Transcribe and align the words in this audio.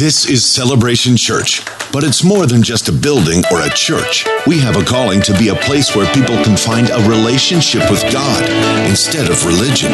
This 0.00 0.24
is 0.24 0.46
Celebration 0.46 1.14
Church, 1.14 1.60
but 1.92 2.04
it's 2.04 2.24
more 2.24 2.46
than 2.46 2.62
just 2.62 2.88
a 2.88 2.92
building 2.92 3.42
or 3.50 3.62
a 3.62 3.70
church. 3.70 4.26
We 4.46 4.58
have 4.60 4.76
a 4.76 4.84
calling 4.84 5.20
to 5.22 5.36
be 5.38 5.48
a 5.48 5.54
place 5.66 5.94
where 5.94 6.12
people 6.14 6.36
can 6.42 6.56
find 6.56 6.90
a 6.90 7.08
relationship 7.08 7.90
with 7.90 8.02
God 8.12 8.42
instead 8.88 9.30
of 9.30 9.44
religion. 9.44 9.92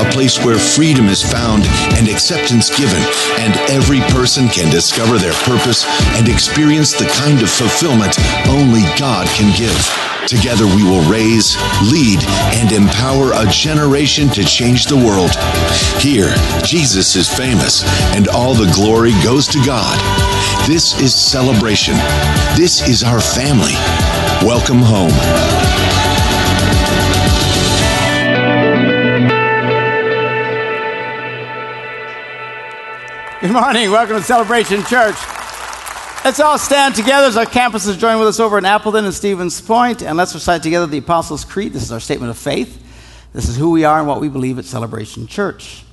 A 0.00 0.10
place 0.12 0.42
where 0.44 0.58
freedom 0.58 1.06
is 1.06 1.22
found 1.22 1.64
and 1.96 2.08
acceptance 2.08 2.70
given, 2.76 3.02
and 3.38 3.54
every 3.70 4.00
person 4.12 4.48
can 4.48 4.70
discover 4.70 5.18
their 5.18 5.36
purpose 5.44 5.84
and 6.16 6.28
experience 6.28 6.92
the 6.92 7.08
kind 7.20 7.42
of 7.42 7.50
fulfillment 7.50 8.16
only 8.48 8.82
God 8.98 9.26
can 9.36 9.52
give. 9.56 9.76
Together 10.26 10.66
we 10.66 10.82
will 10.82 11.08
raise, 11.08 11.56
lead, 11.92 12.18
and 12.58 12.72
empower 12.72 13.30
a 13.32 13.46
generation 13.46 14.28
to 14.30 14.44
change 14.44 14.86
the 14.86 14.96
world. 14.96 15.30
Here, 16.02 16.34
Jesus 16.64 17.14
is 17.14 17.28
famous, 17.28 17.84
and 18.16 18.26
all 18.28 18.52
the 18.52 18.70
glory 18.74 19.12
goes 19.22 19.46
to 19.48 19.64
God. 19.64 19.96
This 20.66 21.00
is 21.00 21.14
celebration. 21.26 21.94
This 22.56 22.88
is 22.88 23.02
our 23.02 23.20
family. 23.20 23.72
Welcome 24.46 24.78
home. 24.78 25.10
Good 33.40 33.52
morning. 33.52 33.90
Welcome 33.90 34.16
to 34.16 34.22
Celebration 34.22 34.84
Church. 34.84 35.16
Let's 36.24 36.38
all 36.38 36.58
stand 36.58 36.94
together 36.94 37.26
as 37.26 37.36
our 37.36 37.44
campuses 37.44 37.98
join 37.98 38.18
with 38.18 38.28
us 38.28 38.38
over 38.38 38.56
in 38.58 38.64
Appleton 38.64 39.04
and 39.04 39.12
Stevens 39.12 39.60
Point, 39.60 40.02
and 40.02 40.16
let's 40.16 40.32
recite 40.32 40.62
together 40.62 40.86
the 40.86 40.98
Apostles' 40.98 41.44
Creed. 41.44 41.72
This 41.72 41.82
is 41.82 41.92
our 41.92 42.00
statement 42.00 42.30
of 42.30 42.38
faith. 42.38 42.82
This 43.32 43.48
is 43.48 43.56
who 43.56 43.70
we 43.70 43.84
are 43.84 43.98
and 43.98 44.06
what 44.06 44.20
we 44.20 44.28
believe 44.28 44.58
at 44.60 44.64
Celebration 44.64 45.26
Church. 45.26 45.84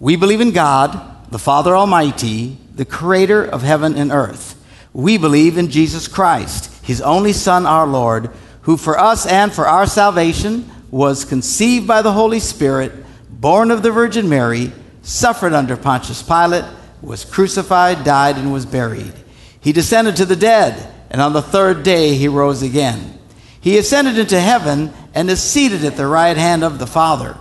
We 0.00 0.16
believe 0.16 0.40
in 0.42 0.50
God, 0.50 1.30
the 1.30 1.38
Father 1.38 1.74
Almighty, 1.74 2.58
the 2.74 2.84
creator 2.84 3.42
of 3.42 3.62
heaven 3.62 3.94
and 3.96 4.12
earth. 4.12 4.61
We 4.92 5.18
believe 5.18 5.58
in 5.58 5.70
Jesus 5.70 6.08
Christ, 6.08 6.70
his 6.84 7.00
only 7.00 7.32
Son, 7.32 7.66
our 7.66 7.86
Lord, 7.86 8.30
who 8.62 8.76
for 8.76 8.98
us 8.98 9.26
and 9.26 9.52
for 9.52 9.66
our 9.66 9.86
salvation 9.86 10.70
was 10.90 11.24
conceived 11.24 11.86
by 11.86 12.02
the 12.02 12.12
Holy 12.12 12.40
Spirit, 12.40 12.92
born 13.30 13.70
of 13.70 13.82
the 13.82 13.90
Virgin 13.90 14.28
Mary, 14.28 14.72
suffered 15.02 15.52
under 15.52 15.76
Pontius 15.76 16.22
Pilate 16.22 16.64
was 17.02 17.24
crucified, 17.24 18.04
died, 18.04 18.36
and 18.36 18.52
was 18.52 18.64
buried. 18.64 19.12
He 19.60 19.72
descended 19.72 20.16
to 20.16 20.24
the 20.24 20.36
dead, 20.36 20.92
and 21.10 21.20
on 21.20 21.32
the 21.32 21.42
third 21.42 21.82
day 21.82 22.14
he 22.14 22.28
rose 22.28 22.62
again. 22.62 23.18
He 23.60 23.76
ascended 23.78 24.18
into 24.18 24.40
heaven 24.40 24.92
and 25.14 25.28
is 25.28 25.42
seated 25.42 25.84
at 25.84 25.96
the 25.96 26.06
right 26.06 26.36
hand 26.36 26.64
of 26.64 26.78
the 26.78 26.86
Father. 26.86 27.36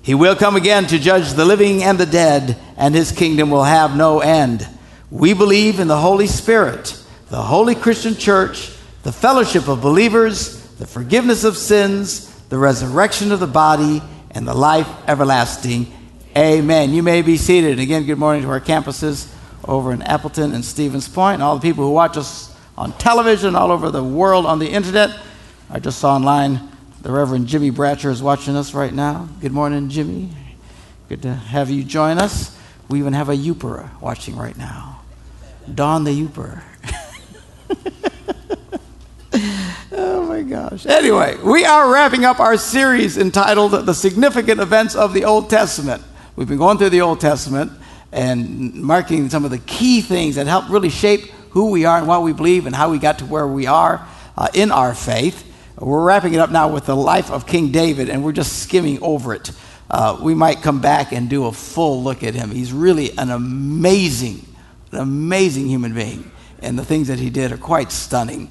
He 0.00 0.14
will 0.14 0.36
come 0.36 0.54
again 0.54 0.86
to 0.86 0.98
judge 0.98 1.32
the 1.32 1.44
living 1.44 1.82
and 1.82 1.98
the 1.98 2.06
dead, 2.06 2.56
and 2.76 2.94
his 2.94 3.10
kingdom 3.10 3.50
will 3.50 3.64
have 3.64 3.96
no 3.96 4.20
end. 4.20 4.68
We 5.10 5.34
believe 5.34 5.78
in 5.78 5.86
the 5.86 5.98
Holy 5.98 6.26
Spirit, 6.26 7.00
the 7.28 7.40
holy 7.40 7.74
Christian 7.74 8.16
church, 8.16 8.72
the 9.04 9.12
fellowship 9.12 9.68
of 9.68 9.80
believers, 9.80 10.66
the 10.78 10.86
forgiveness 10.86 11.44
of 11.44 11.56
sins, 11.56 12.28
the 12.48 12.58
resurrection 12.58 13.30
of 13.30 13.38
the 13.38 13.46
body, 13.46 14.02
and 14.32 14.46
the 14.46 14.54
life 14.54 14.88
everlasting. 15.08 15.92
Amen. 16.36 16.92
You 16.92 17.02
may 17.02 17.22
be 17.22 17.36
seated. 17.36 17.78
Again, 17.78 18.04
good 18.04 18.18
morning 18.18 18.42
to 18.42 18.48
our 18.48 18.60
campuses 18.60 19.32
over 19.64 19.92
in 19.92 20.02
Appleton 20.02 20.52
and 20.52 20.64
Stevens 20.64 21.08
Point, 21.08 21.34
and 21.34 21.42
all 21.42 21.56
the 21.56 21.62
people 21.62 21.84
who 21.84 21.92
watch 21.92 22.16
us 22.16 22.54
on 22.76 22.92
television 22.92 23.54
all 23.54 23.70
over 23.70 23.90
the 23.90 24.04
world 24.04 24.44
on 24.44 24.58
the 24.58 24.68
internet. 24.68 25.16
I 25.70 25.78
just 25.78 25.98
saw 25.98 26.14
online 26.14 26.68
the 27.02 27.12
Reverend 27.12 27.46
Jimmy 27.46 27.70
Bratcher 27.70 28.10
is 28.10 28.22
watching 28.22 28.56
us 28.56 28.74
right 28.74 28.92
now. 28.92 29.28
Good 29.40 29.52
morning, 29.52 29.88
Jimmy. 29.88 30.30
Good 31.08 31.22
to 31.22 31.32
have 31.32 31.70
you 31.70 31.84
join 31.84 32.18
us. 32.18 32.56
We 32.88 32.98
even 32.98 33.12
have 33.12 33.28
a 33.28 33.36
Yooper 33.36 34.00
watching 34.00 34.36
right 34.36 34.56
now. 34.56 34.95
Don 35.74 36.04
the 36.04 36.10
Yooper. 36.10 36.62
oh 39.92 40.26
my 40.26 40.42
gosh. 40.42 40.86
Anyway, 40.86 41.36
we 41.42 41.64
are 41.64 41.92
wrapping 41.92 42.24
up 42.24 42.40
our 42.40 42.56
series 42.56 43.18
entitled 43.18 43.72
The 43.72 43.94
Significant 43.94 44.60
Events 44.60 44.94
of 44.94 45.12
the 45.12 45.24
Old 45.24 45.50
Testament. 45.50 46.02
We've 46.36 46.48
been 46.48 46.58
going 46.58 46.78
through 46.78 46.90
the 46.90 47.00
Old 47.00 47.20
Testament 47.20 47.72
and 48.12 48.74
marking 48.74 49.28
some 49.28 49.44
of 49.44 49.50
the 49.50 49.58
key 49.58 50.00
things 50.00 50.36
that 50.36 50.46
help 50.46 50.68
really 50.70 50.90
shape 50.90 51.30
who 51.50 51.70
we 51.70 51.84
are 51.84 51.98
and 51.98 52.06
what 52.06 52.22
we 52.22 52.32
believe 52.32 52.66
and 52.66 52.74
how 52.76 52.90
we 52.90 52.98
got 52.98 53.18
to 53.18 53.26
where 53.26 53.46
we 53.46 53.66
are 53.66 54.06
uh, 54.36 54.48
in 54.54 54.70
our 54.70 54.94
faith. 54.94 55.44
We're 55.78 56.04
wrapping 56.04 56.34
it 56.34 56.38
up 56.38 56.50
now 56.50 56.68
with 56.68 56.86
the 56.86 56.96
life 56.96 57.30
of 57.30 57.46
King 57.46 57.70
David, 57.70 58.08
and 58.08 58.24
we're 58.24 58.32
just 58.32 58.62
skimming 58.62 59.02
over 59.02 59.34
it. 59.34 59.52
Uh, 59.90 60.18
we 60.20 60.34
might 60.34 60.62
come 60.62 60.80
back 60.80 61.12
and 61.12 61.28
do 61.28 61.46
a 61.46 61.52
full 61.52 62.02
look 62.02 62.22
at 62.22 62.34
him. 62.34 62.50
He's 62.50 62.72
really 62.72 63.16
an 63.18 63.30
amazing, 63.30 64.44
an 64.92 64.98
amazing 64.98 65.66
human 65.66 65.94
being, 65.94 66.30
and 66.60 66.78
the 66.78 66.84
things 66.84 67.08
that 67.08 67.18
he 67.18 67.30
did 67.30 67.52
are 67.52 67.58
quite 67.58 67.92
stunning. 67.92 68.50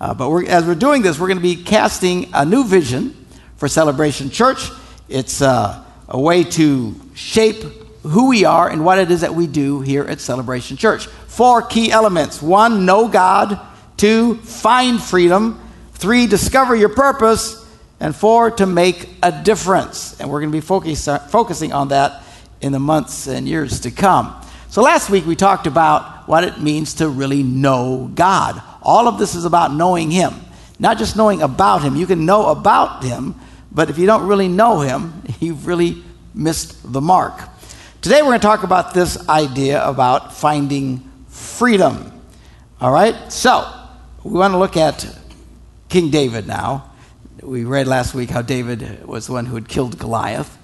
Uh, 0.00 0.12
but 0.14 0.28
we're, 0.30 0.46
as 0.46 0.64
we're 0.64 0.74
doing 0.74 1.02
this, 1.02 1.18
we're 1.18 1.28
going 1.28 1.38
to 1.38 1.42
be 1.42 1.62
casting 1.62 2.28
a 2.34 2.44
new 2.44 2.64
vision 2.64 3.26
for 3.56 3.68
Celebration 3.68 4.30
Church. 4.30 4.70
It's 5.08 5.40
uh, 5.40 5.82
a 6.08 6.20
way 6.20 6.44
to 6.44 6.94
shape 7.14 7.62
who 8.02 8.28
we 8.28 8.44
are 8.44 8.68
and 8.68 8.84
what 8.84 8.98
it 8.98 9.10
is 9.10 9.22
that 9.22 9.34
we 9.34 9.46
do 9.46 9.80
here 9.80 10.04
at 10.04 10.20
Celebration 10.20 10.76
Church. 10.76 11.06
Four 11.06 11.62
key 11.62 11.90
elements 11.90 12.40
one, 12.42 12.84
know 12.86 13.08
God. 13.08 13.58
Two, 13.96 14.36
find 14.36 15.02
freedom. 15.02 15.60
Three, 15.94 16.26
discover 16.26 16.76
your 16.76 16.90
purpose. 16.90 17.64
And 17.98 18.14
four, 18.14 18.50
to 18.52 18.66
make 18.66 19.08
a 19.22 19.32
difference. 19.42 20.20
And 20.20 20.30
we're 20.30 20.40
going 20.40 20.52
to 20.52 20.56
be 20.56 20.60
focus, 20.60 21.08
focusing 21.30 21.72
on 21.72 21.88
that 21.88 22.22
in 22.60 22.72
the 22.72 22.78
months 22.78 23.26
and 23.26 23.48
years 23.48 23.80
to 23.80 23.90
come. 23.90 24.38
So 24.76 24.82
last 24.82 25.08
week 25.08 25.24
we 25.24 25.36
talked 25.36 25.66
about 25.66 26.28
what 26.28 26.44
it 26.44 26.60
means 26.60 26.92
to 26.96 27.08
really 27.08 27.42
know 27.42 28.10
God. 28.14 28.62
All 28.82 29.08
of 29.08 29.18
this 29.18 29.34
is 29.34 29.46
about 29.46 29.72
knowing 29.72 30.10
Him, 30.10 30.34
not 30.78 30.98
just 30.98 31.16
knowing 31.16 31.40
about 31.40 31.82
Him. 31.82 31.96
You 31.96 32.06
can 32.06 32.26
know 32.26 32.48
about 32.50 33.02
Him, 33.02 33.36
but 33.72 33.88
if 33.88 33.96
you 33.96 34.04
don't 34.04 34.28
really 34.28 34.48
know 34.48 34.80
Him, 34.80 35.22
you've 35.40 35.66
really 35.66 36.04
missed 36.34 36.92
the 36.92 37.00
mark. 37.00 37.40
Today 38.02 38.20
we're 38.20 38.28
going 38.28 38.40
to 38.40 38.46
talk 38.46 38.64
about 38.64 38.92
this 38.92 39.26
idea 39.30 39.82
about 39.82 40.34
finding 40.34 41.10
freedom. 41.28 42.12
All 42.78 42.92
right? 42.92 43.32
So, 43.32 43.66
we 44.24 44.32
want 44.32 44.52
to 44.52 44.58
look 44.58 44.76
at 44.76 45.08
King 45.88 46.10
David 46.10 46.46
now. 46.46 46.92
We 47.40 47.64
read 47.64 47.86
last 47.86 48.12
week 48.12 48.28
how 48.28 48.42
David 48.42 49.06
was 49.06 49.26
the 49.26 49.32
one 49.32 49.46
who 49.46 49.54
had 49.54 49.68
killed 49.68 49.98
Goliath. 49.98 50.54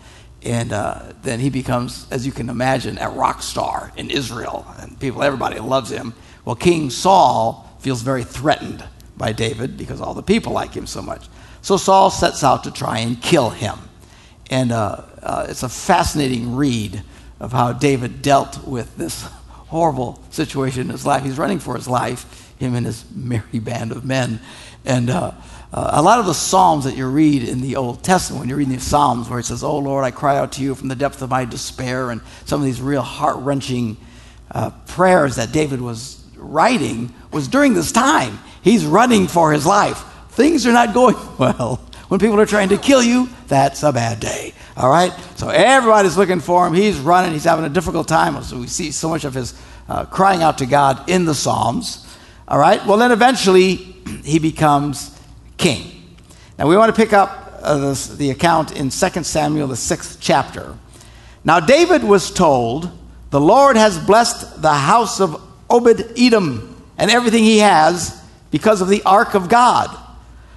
And 0.45 0.73
uh, 0.73 1.13
then 1.23 1.39
he 1.39 1.51
becomes, 1.51 2.07
as 2.11 2.27
you 2.27 2.33
can 2.33 2.49
imagine, 2.49 2.99
a 2.99 3.09
rock 3.09 3.43
star 3.43 3.93
in 3.97 4.11
Israel. 4.11 4.67
And 4.81 4.99
people, 4.99 5.23
everybody 5.23 5.59
loves 5.61 5.91
him. 5.91 6.15
Well, 6.45 6.57
King 6.57 6.91
Saul 6.91 7.71
feels 7.79 8.03
very 8.03 8.25
threatened 8.25 8.85
by 9.17 9.33
David 9.33 9.77
because 9.77 10.01
all 10.01 10.15
the 10.15 10.23
people 10.23 10.53
like 10.53 10.75
him 10.75 10.87
so 10.87 11.01
much. 11.01 11.29
So 11.61 11.77
Saul 11.77 12.11
sets 12.11 12.43
out 12.43 12.65
to 12.65 12.73
try 12.73 12.99
and 12.99 13.23
kill 13.23 13.51
him. 13.51 13.79
And 14.51 14.73
uh, 14.73 15.03
uh, 15.23 15.47
it's 15.49 15.63
a 15.63 15.69
fascinating 15.69 16.57
read 16.57 17.03
of 17.39 17.53
how 17.53 17.73
David 17.73 18.21
dealt 18.21 18.67
with 18.67 18.97
this 18.97 19.23
horrible 19.49 20.21
situation 20.31 20.83
in 20.83 20.89
his 20.89 21.07
life. 21.07 21.23
He's 21.23 21.39
running 21.39 21.61
for 21.61 21.77
his 21.77 21.87
life, 21.87 22.53
him 22.59 22.75
and 22.75 22.85
his 22.85 23.05
merry 23.15 23.61
band 23.61 23.93
of 23.93 24.05
men. 24.05 24.41
And 24.85 25.09
uh, 25.73 25.91
a 25.95 26.03
lot 26.03 26.19
of 26.19 26.27
the 26.27 26.35
Psalms 26.35 26.85
that 26.85 26.97
you 26.97 27.09
read 27.09 27.43
in 27.43 27.63
the 27.63 27.77
Old 27.77 28.03
Testament, 28.05 28.41
when 28.41 28.49
you're 28.49 28.59
reading 28.59 28.75
the 28.75 28.81
Psalms 28.81 29.31
where 29.31 29.39
it 29.39 29.45
says, 29.45 29.65
Oh 29.65 29.79
Lord, 29.79 30.05
I 30.05 30.11
cry 30.11 30.37
out 30.37 30.53
to 30.53 30.63
you 30.63 30.75
from 30.75 30.89
the 30.89 30.97
depth 30.97 31.23
of 31.23 31.31
my 31.31 31.47
despair, 31.47 32.11
and 32.11 32.21
some 32.45 32.61
of 32.61 32.67
these 32.67 32.83
real 32.83 33.01
heart 33.01 33.37
wrenching 33.39 33.97
uh, 34.51 34.71
prayers 34.87 35.37
that 35.37 35.51
David 35.53 35.81
was 35.81 36.23
writing, 36.37 37.15
was 37.33 37.49
during 37.49 37.73
this 37.73 37.91
time. 37.91 38.39
He's 38.63 38.85
running 38.85 39.29
for 39.29 39.53
his 39.53 39.65
life. 39.65 40.05
Things 40.31 40.67
are 40.67 40.73
not 40.73 40.93
going 40.93 41.17
well. 41.39 41.77
When 42.09 42.21
people 42.21 42.39
are 42.39 42.47
trying 42.47 42.69
to 42.69 42.77
kill 42.77 43.03
you, 43.03 43.31
that's 43.47 43.83
a 43.83 43.93
bad 43.93 44.21
day. 44.21 44.53
All 44.77 44.91
right? 44.91 45.13
So 45.37 45.49
everybody's 45.49 46.19
looking 46.19 46.41
for 46.41 46.67
him. 46.67 46.75
He's 46.75 46.99
running. 46.99 47.33
He's 47.33 47.45
having 47.45 47.65
a 47.65 47.71
difficult 47.71 48.09
time. 48.09 48.43
So 48.43 48.59
we 48.59 48.67
see 48.67 48.91
so 48.91 49.09
much 49.09 49.25
of 49.25 49.33
his 49.33 49.59
uh, 49.89 50.05
crying 50.05 50.43
out 50.43 50.59
to 50.59 50.67
God 50.67 51.09
in 51.09 51.25
the 51.25 51.35
Psalms. 51.35 52.07
All 52.47 52.59
right? 52.59 52.85
Well, 52.87 52.99
then 52.99 53.13
eventually 53.13 53.77
he 54.25 54.39
becomes 54.39 55.19
king. 55.63 56.17
Now 56.59 56.67
we 56.67 56.77
want 56.77 56.95
to 56.95 57.01
pick 57.01 57.13
up 57.13 57.61
uh, 57.63 57.79
this, 57.79 58.09
the 58.09 58.31
account 58.31 58.73
in 58.73 58.91
2 58.91 59.23
Samuel, 59.23 59.69
the 59.69 59.77
sixth 59.77 60.19
chapter. 60.21 60.77
Now 61.45 61.61
David 61.61 62.03
was 62.03 62.33
told, 62.33 62.91
The 63.31 63.41
Lord 63.41 63.77
has 63.77 63.99
blessed 63.99 64.61
the 64.61 64.75
house 64.75 65.21
of 65.21 65.41
Obed 65.71 66.19
Edom 66.19 66.85
and 66.99 67.11
everything 67.11 67.45
he 67.45 67.59
has 67.59 68.23
because 68.51 68.81
of 68.81 68.89
the 68.89 69.03
ark 69.05 69.35
of 69.35 69.49
God. 69.49 69.97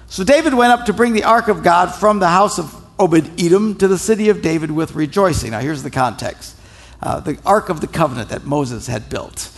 So 0.08 0.24
David 0.24 0.54
went 0.54 0.72
up 0.72 0.86
to 0.86 0.92
bring 0.92 1.12
the 1.12 1.24
ark 1.24 1.48
of 1.48 1.62
God 1.62 1.94
from 1.94 2.18
the 2.18 2.28
house 2.28 2.58
of 2.58 2.74
Obed 2.98 3.40
Edom 3.40 3.76
to 3.76 3.88
the 3.88 3.98
city 3.98 4.28
of 4.28 4.42
David 4.42 4.70
with 4.70 4.94
rejoicing. 4.94 5.52
Now, 5.52 5.60
here's 5.60 5.82
the 5.82 5.90
context 5.90 6.56
uh, 7.00 7.20
the 7.20 7.38
ark 7.44 7.68
of 7.68 7.80
the 7.80 7.86
covenant 7.86 8.30
that 8.30 8.44
Moses 8.44 8.86
had 8.86 9.08
built. 9.08 9.50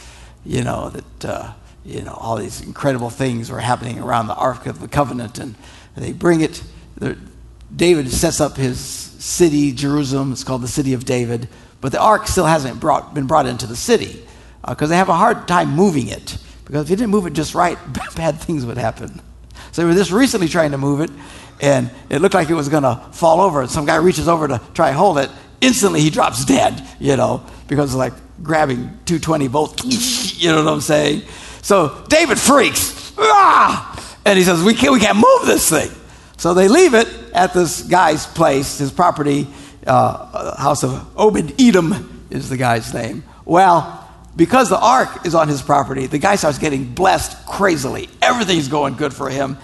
You 0.44 0.64
know, 0.64 0.90
that, 0.90 1.24
uh, 1.24 1.52
you 1.88 2.02
know, 2.02 2.12
all 2.12 2.36
these 2.36 2.60
incredible 2.60 3.08
things 3.08 3.50
were 3.50 3.60
happening 3.60 3.98
around 3.98 4.26
the 4.26 4.34
ark 4.34 4.66
of 4.66 4.78
the 4.78 4.88
covenant, 4.88 5.38
and 5.38 5.54
they 5.96 6.12
bring 6.12 6.42
it. 6.42 6.62
David 7.74 8.10
sets 8.10 8.40
up 8.40 8.56
his 8.56 8.78
city, 8.78 9.72
Jerusalem. 9.72 10.32
It's 10.32 10.44
called 10.44 10.62
the 10.62 10.68
city 10.68 10.92
of 10.92 11.06
David, 11.06 11.48
but 11.80 11.92
the 11.92 12.00
ark 12.00 12.26
still 12.28 12.44
hasn't 12.44 12.78
brought, 12.78 13.14
been 13.14 13.26
brought 13.26 13.46
into 13.46 13.66
the 13.66 13.76
city. 13.76 14.22
because 14.66 14.90
uh, 14.90 14.92
they 14.92 14.96
have 14.96 15.08
a 15.08 15.14
hard 15.14 15.48
time 15.48 15.70
moving 15.70 16.08
it. 16.08 16.36
Because 16.66 16.84
if 16.84 16.90
you 16.90 16.96
didn't 16.96 17.10
move 17.10 17.26
it 17.26 17.32
just 17.32 17.54
right, 17.54 17.78
bad 18.16 18.38
things 18.38 18.66
would 18.66 18.76
happen. 18.78 19.22
So 19.72 19.82
they 19.82 19.88
were 19.88 19.94
just 19.94 20.12
recently 20.12 20.48
trying 20.48 20.72
to 20.72 20.78
move 20.78 21.00
it, 21.00 21.10
and 21.60 21.90
it 22.10 22.20
looked 22.20 22.34
like 22.34 22.50
it 22.50 22.54
was 22.54 22.68
going 22.68 22.82
to 22.82 22.96
fall 23.12 23.40
over. 23.40 23.66
Some 23.66 23.86
guy 23.86 23.96
reaches 23.96 24.28
over 24.28 24.46
to 24.46 24.60
try 24.74 24.92
hold 24.92 25.18
it. 25.18 25.30
Instantly, 25.62 26.00
he 26.00 26.10
drops 26.10 26.44
dead, 26.44 26.86
you 27.00 27.16
know, 27.16 27.44
because 27.66 27.94
like 27.94 28.12
grabbing 28.42 28.78
220 29.06 29.46
volts, 29.46 30.38
you 30.42 30.50
know 30.50 30.64
what 30.64 30.72
I'm 30.74 30.80
saying? 30.82 31.22
So 31.68 32.02
David 32.08 32.38
freaks, 32.38 33.12
ah! 33.18 34.18
and 34.24 34.38
he 34.38 34.44
says, 34.46 34.64
we 34.64 34.72
can't, 34.72 34.90
we 34.90 35.00
can't 35.00 35.18
move 35.18 35.44
this 35.44 35.68
thing. 35.68 35.90
So 36.38 36.54
they 36.54 36.66
leave 36.66 36.94
it 36.94 37.06
at 37.34 37.52
this 37.52 37.82
guy's 37.82 38.24
place, 38.24 38.78
his 38.78 38.90
property, 38.90 39.46
uh, 39.86 40.56
house 40.56 40.82
of 40.82 41.06
Obed 41.14 41.60
Edom 41.60 42.24
is 42.30 42.48
the 42.48 42.56
guy's 42.56 42.94
name. 42.94 43.22
Well, 43.44 44.08
because 44.34 44.70
the 44.70 44.80
ark 44.80 45.26
is 45.26 45.34
on 45.34 45.48
his 45.48 45.60
property, 45.60 46.06
the 46.06 46.16
guy 46.16 46.36
starts 46.36 46.56
getting 46.56 46.94
blessed 46.94 47.44
crazily. 47.44 48.08
Everything's 48.22 48.68
going 48.68 48.94
good 48.94 49.12
for 49.12 49.28
him. 49.28 49.58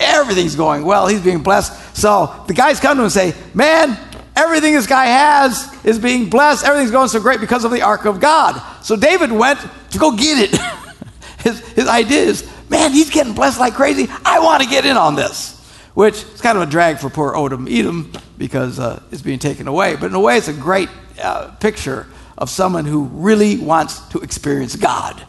Everything's 0.00 0.56
going 0.56 0.82
well. 0.82 1.08
He's 1.08 1.20
being 1.20 1.42
blessed. 1.42 1.94
So 1.94 2.42
the 2.46 2.54
guys 2.54 2.80
come 2.80 2.96
to 2.96 3.02
him 3.02 3.04
and 3.04 3.12
say, 3.12 3.34
Man, 3.52 3.98
everything 4.34 4.72
this 4.72 4.86
guy 4.86 5.04
has 5.04 5.70
is 5.84 5.98
being 5.98 6.30
blessed. 6.30 6.64
Everything's 6.64 6.90
going 6.90 7.08
so 7.08 7.20
great 7.20 7.38
because 7.38 7.64
of 7.64 7.70
the 7.70 7.82
ark 7.82 8.06
of 8.06 8.18
God. 8.18 8.62
So 8.82 8.96
David 8.96 9.30
went 9.30 9.60
to 9.90 9.98
go 9.98 10.16
get 10.16 10.54
it. 10.54 10.58
his, 11.42 11.60
his 11.70 11.88
idea 11.88 12.22
is, 12.22 12.48
Man, 12.70 12.92
he's 12.92 13.10
getting 13.10 13.34
blessed 13.34 13.58
like 13.58 13.74
crazy. 13.74 14.06
I 14.24 14.38
want 14.38 14.62
to 14.62 14.68
get 14.68 14.86
in 14.86 14.96
on 14.96 15.16
this. 15.16 15.58
Which 15.92 16.22
is 16.22 16.40
kind 16.40 16.56
of 16.56 16.66
a 16.66 16.70
drag 16.70 16.98
for 16.98 17.10
poor 17.10 17.34
Odom 17.34 17.68
Edom 17.68 18.12
because 18.38 18.78
uh, 18.78 19.02
it's 19.10 19.22
being 19.22 19.40
taken 19.40 19.66
away. 19.66 19.96
But 19.96 20.06
in 20.06 20.14
a 20.14 20.20
way, 20.20 20.38
it's 20.38 20.46
a 20.46 20.52
great 20.52 20.88
uh, 21.20 21.48
picture 21.56 22.06
of 22.38 22.48
someone 22.48 22.84
who 22.84 23.04
really 23.06 23.58
wants 23.58 23.98
to 24.10 24.20
experience 24.20 24.76
God. 24.76 25.20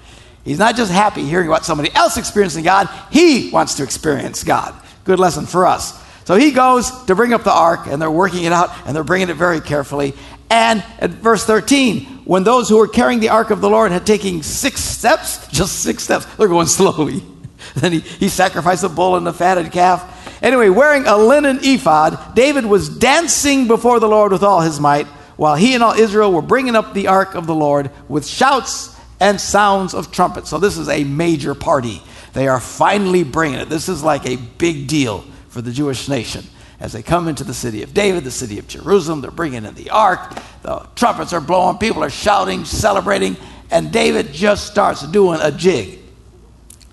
He's 0.46 0.60
not 0.60 0.76
just 0.76 0.92
happy 0.92 1.24
hearing 1.24 1.48
about 1.48 1.66
somebody 1.66 1.92
else 1.96 2.16
experiencing 2.16 2.64
God, 2.64 2.90
he 3.12 3.50
wants 3.50 3.74
to 3.76 3.84
experience 3.84 4.44
God. 4.44 4.76
Good 5.04 5.20
lesson 5.20 5.48
for 5.48 5.66
us. 5.66 6.00
So 6.26 6.36
he 6.36 6.52
goes 6.52 6.92
to 7.06 7.16
bring 7.16 7.34
up 7.34 7.44
the 7.44 7.52
ark, 7.52 7.88
and 7.88 8.00
they're 8.00 8.12
working 8.12 8.44
it 8.44 8.54
out, 8.54 8.70
and 8.86 8.96
they're 8.96 9.04
bringing 9.04 9.30
it 9.30 9.38
very 9.38 9.60
carefully. 9.60 10.14
And 10.52 10.84
at 11.00 11.12
verse 11.12 11.46
13, 11.46 12.24
when 12.26 12.44
those 12.44 12.68
who 12.68 12.76
were 12.76 12.90
carrying 12.90 13.22
the 13.22 13.30
ark 13.30 13.52
of 13.52 13.62
the 13.62 13.70
Lord 13.70 13.94
had 13.94 14.06
taken 14.06 14.44
six 14.44 14.82
steps, 14.82 15.48
just 15.52 15.80
six 15.80 16.04
steps, 16.04 16.26
they're 16.36 16.50
going 16.50 16.68
slowly. 16.68 17.24
then 17.76 17.94
he, 17.94 18.00
he 18.00 18.28
sacrificed 18.28 18.84
a 18.84 18.90
bull 18.90 19.16
and 19.16 19.26
a 19.26 19.32
fatted 19.32 19.72
calf. 19.72 20.44
Anyway, 20.44 20.68
wearing 20.68 21.08
a 21.08 21.16
linen 21.16 21.60
ephod, 21.62 22.36
David 22.36 22.66
was 22.66 22.90
dancing 22.90 23.68
before 23.68 24.02
the 24.02 24.10
Lord 24.10 24.34
with 24.34 24.44
all 24.44 24.60
his 24.60 24.78
might 24.78 25.08
while 25.38 25.56
he 25.56 25.74
and 25.74 25.82
all 25.82 25.94
Israel 25.94 26.34
were 26.34 26.42
bringing 26.42 26.76
up 26.76 26.94
the 26.94 27.08
ark 27.08 27.34
of 27.34 27.48
the 27.48 27.56
Lord 27.56 27.90
with 28.10 28.28
shouts 28.28 28.94
and 29.22 29.40
sounds 29.40 29.94
of 29.94 30.12
trumpets. 30.12 30.50
So 30.50 30.58
this 30.58 30.78
is 30.78 30.90
a 30.90 31.06
major 31.06 31.56
party. 31.56 32.04
They 32.34 32.50
are 32.50 32.60
finally 32.60 33.24
bringing 33.24 33.60
it. 33.60 33.70
This 33.70 33.88
is 33.88 34.04
like 34.04 34.26
a 34.26 34.36
big 34.36 34.88
deal 34.88 35.24
for 35.48 35.62
the 35.62 35.72
Jewish 35.72 36.10
nation. 36.10 36.44
As 36.82 36.94
they 36.94 37.04
come 37.04 37.28
into 37.28 37.44
the 37.44 37.54
city 37.54 37.84
of 37.84 37.94
David, 37.94 38.24
the 38.24 38.32
city 38.32 38.58
of 38.58 38.68
Jerusalem, 38.68 39.22
they're 39.22 39.30
bringing 39.30 39.66
in 39.66 39.76
the 39.76 39.92
ark. 39.92 40.36
The 40.64 40.88
trumpets 40.96 41.32
are 41.32 41.40
blowing, 41.40 41.78
people 41.78 42.04
are 42.04 42.10
shouting, 42.10 42.66
celebrating, 42.66 43.38
and 43.70 43.92
David 43.92 44.34
just 44.34 44.66
starts 44.66 45.06
doing 45.08 45.40
a 45.44 45.52
jig. 45.52 46.00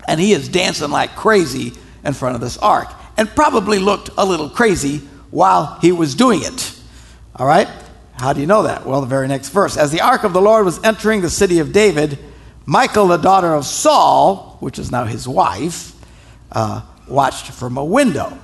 And 0.07 0.19
he 0.19 0.31
is 0.31 0.47
dancing 0.47 0.91
like 0.91 1.15
crazy 1.15 1.73
in 2.05 2.13
front 2.13 2.35
of 2.35 2.41
this 2.41 2.57
ark, 2.59 2.87
and 3.17 3.27
probably 3.29 3.79
looked 3.79 4.11
a 4.15 4.23
little 4.23 4.49
crazy 4.49 4.99
while 5.31 5.79
he 5.81 5.91
was 5.91 6.13
doing 6.13 6.41
it. 6.43 6.79
All 7.35 7.47
right? 7.47 7.67
How 8.13 8.33
do 8.33 8.41
you 8.41 8.47
know 8.47 8.63
that? 8.63 8.85
Well, 8.85 9.01
the 9.01 9.07
very 9.07 9.27
next 9.27 9.49
verse. 9.49 9.75
As 9.75 9.91
the 9.91 10.01
ark 10.01 10.23
of 10.23 10.33
the 10.33 10.41
Lord 10.41 10.65
was 10.65 10.83
entering 10.83 11.21
the 11.21 11.31
city 11.31 11.59
of 11.59 11.73
David, 11.73 12.19
Michal, 12.67 13.07
the 13.07 13.17
daughter 13.17 13.55
of 13.55 13.65
Saul, 13.65 14.57
which 14.59 14.77
is 14.77 14.91
now 14.91 15.05
his 15.05 15.27
wife, 15.27 15.93
uh, 16.51 16.83
watched 17.07 17.47
from 17.47 17.77
a 17.77 17.83
window. 17.83 18.37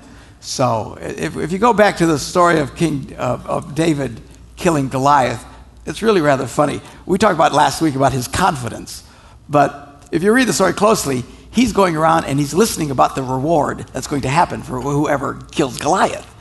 So, 0.45 0.95
if, 1.01 1.36
if, 1.38 1.51
you 1.51 1.57
go 1.57 1.74
back 1.74 1.97
to 1.97 2.06
the 2.06 2.19
story 2.19 2.59
of 2.59 2.75
King 2.75 3.15
of, 3.18 3.47
of 3.47 3.74
David 3.74 4.21
killing 4.56 4.89
Goliath, 4.89 5.44
it's 5.88 6.03
really 6.03 6.21
rather 6.21 6.45
funny. 6.45 6.81
We 7.07 7.18
talked 7.18 7.33
about 7.33 7.51
last 7.51 7.81
week 7.81 7.95
about 7.95 8.13
his 8.13 8.27
confidence, 8.27 9.03
but 9.50 10.07
if 10.12 10.21
you 10.21 10.31
read 10.31 10.47
the 10.47 10.53
story 10.53 10.74
closely, 10.74 11.24
he's 11.50 11.74
going 11.74 11.97
around 11.97 12.25
and 12.25 12.38
he's 12.38 12.53
listening 12.53 12.92
about 12.92 13.15
the 13.15 13.24
reward 13.24 13.88
that's 13.92 14.06
going 14.06 14.21
to 14.21 14.30
happen 14.30 14.62
for 14.62 14.80
whoever 14.80 15.42
kills 15.51 15.80
Goliath. 15.80 16.31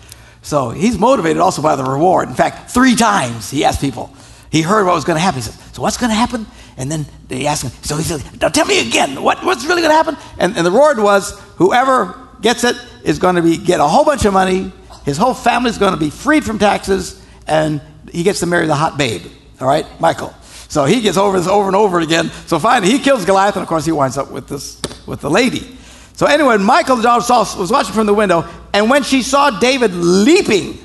So 0.43 0.69
he's 0.69 0.99
motivated 0.99 1.39
also 1.39 1.63
by 1.63 1.75
the 1.75 1.83
reward. 1.83 2.29
In 2.29 2.35
fact, 2.35 2.71
three 2.71 2.97
times 2.97 3.51
he 3.51 3.65
asked 3.65 3.81
people. 3.81 4.15
He 4.53 4.61
heard 4.61 4.85
what 4.85 4.95
was 4.95 5.05
going 5.05 5.17
to 5.17 5.23
happen. 5.23 5.41
He 5.41 5.49
said, 5.49 5.75
So 5.75 5.81
what's 5.81 5.97
going 5.97 6.11
to 6.11 6.15
happen? 6.15 6.47
And 6.77 6.93
then 6.93 7.07
they 7.29 7.47
asked 7.47 7.63
him, 7.63 7.73
So 7.81 7.97
he 7.97 8.03
said, 8.03 8.23
Now 8.39 8.49
tell 8.51 8.67
me 8.67 8.87
again, 8.87 9.23
what, 9.23 9.43
what's 9.43 9.65
really 9.65 9.81
going 9.81 9.93
to 9.93 9.97
happen? 9.97 10.17
And, 10.39 10.55
and 10.59 10.67
the 10.67 10.71
reward 10.71 10.99
was 10.99 11.41
whoever 11.57 12.15
gets 12.43 12.65
it 12.65 12.77
is 13.05 13.19
going 13.19 13.37
to 13.37 13.43
be, 13.43 13.57
get 13.57 13.79
a 13.79 13.87
whole 13.87 14.05
bunch 14.05 14.25
of 14.25 14.33
money. 14.33 14.73
His 15.05 15.17
whole 15.17 15.35
family 15.35 15.71
is 15.71 15.79
going 15.79 15.93
to 15.93 16.01
be 16.01 16.11
freed 16.11 16.45
from 16.45 16.59
taxes, 16.59 17.23
and 17.47 17.81
he 18.11 18.23
gets 18.23 18.41
to 18.41 18.47
marry 18.47 18.67
the 18.67 18.75
hot 18.75 18.99
babe. 18.99 19.23
All 19.61 19.69
right, 19.69 19.87
Michal. 20.01 20.35
So 20.69 20.87
he 20.87 21.01
gets 21.01 21.17
over 21.17 21.39
this 21.39 21.47
over 21.47 21.69
and 21.69 21.77
over 21.77 22.01
again. 22.01 22.31
So 22.47 22.59
finally, 22.59 22.91
he 22.91 22.99
kills 22.99 23.25
Goliath, 23.25 23.55
and 23.55 23.63
of 23.63 23.69
course, 23.69 23.85
he 23.85 23.93
winds 23.93 24.19
up 24.19 24.31
with 24.31 24.49
this 24.49 24.81
with 25.07 25.21
the 25.21 25.31
lady. 25.31 25.77
So 26.15 26.27
anyway, 26.27 26.57
Michal 26.59 26.97
the 26.97 27.03
daughter 27.03 27.23
Saul, 27.23 27.47
was 27.59 27.71
watching 27.71 27.93
from 27.93 28.07
the 28.07 28.15
window, 28.15 28.49
and 28.73 28.89
when 28.89 29.03
she 29.03 29.23
saw 29.23 29.51
David 29.51 29.93
leaping 29.93 30.79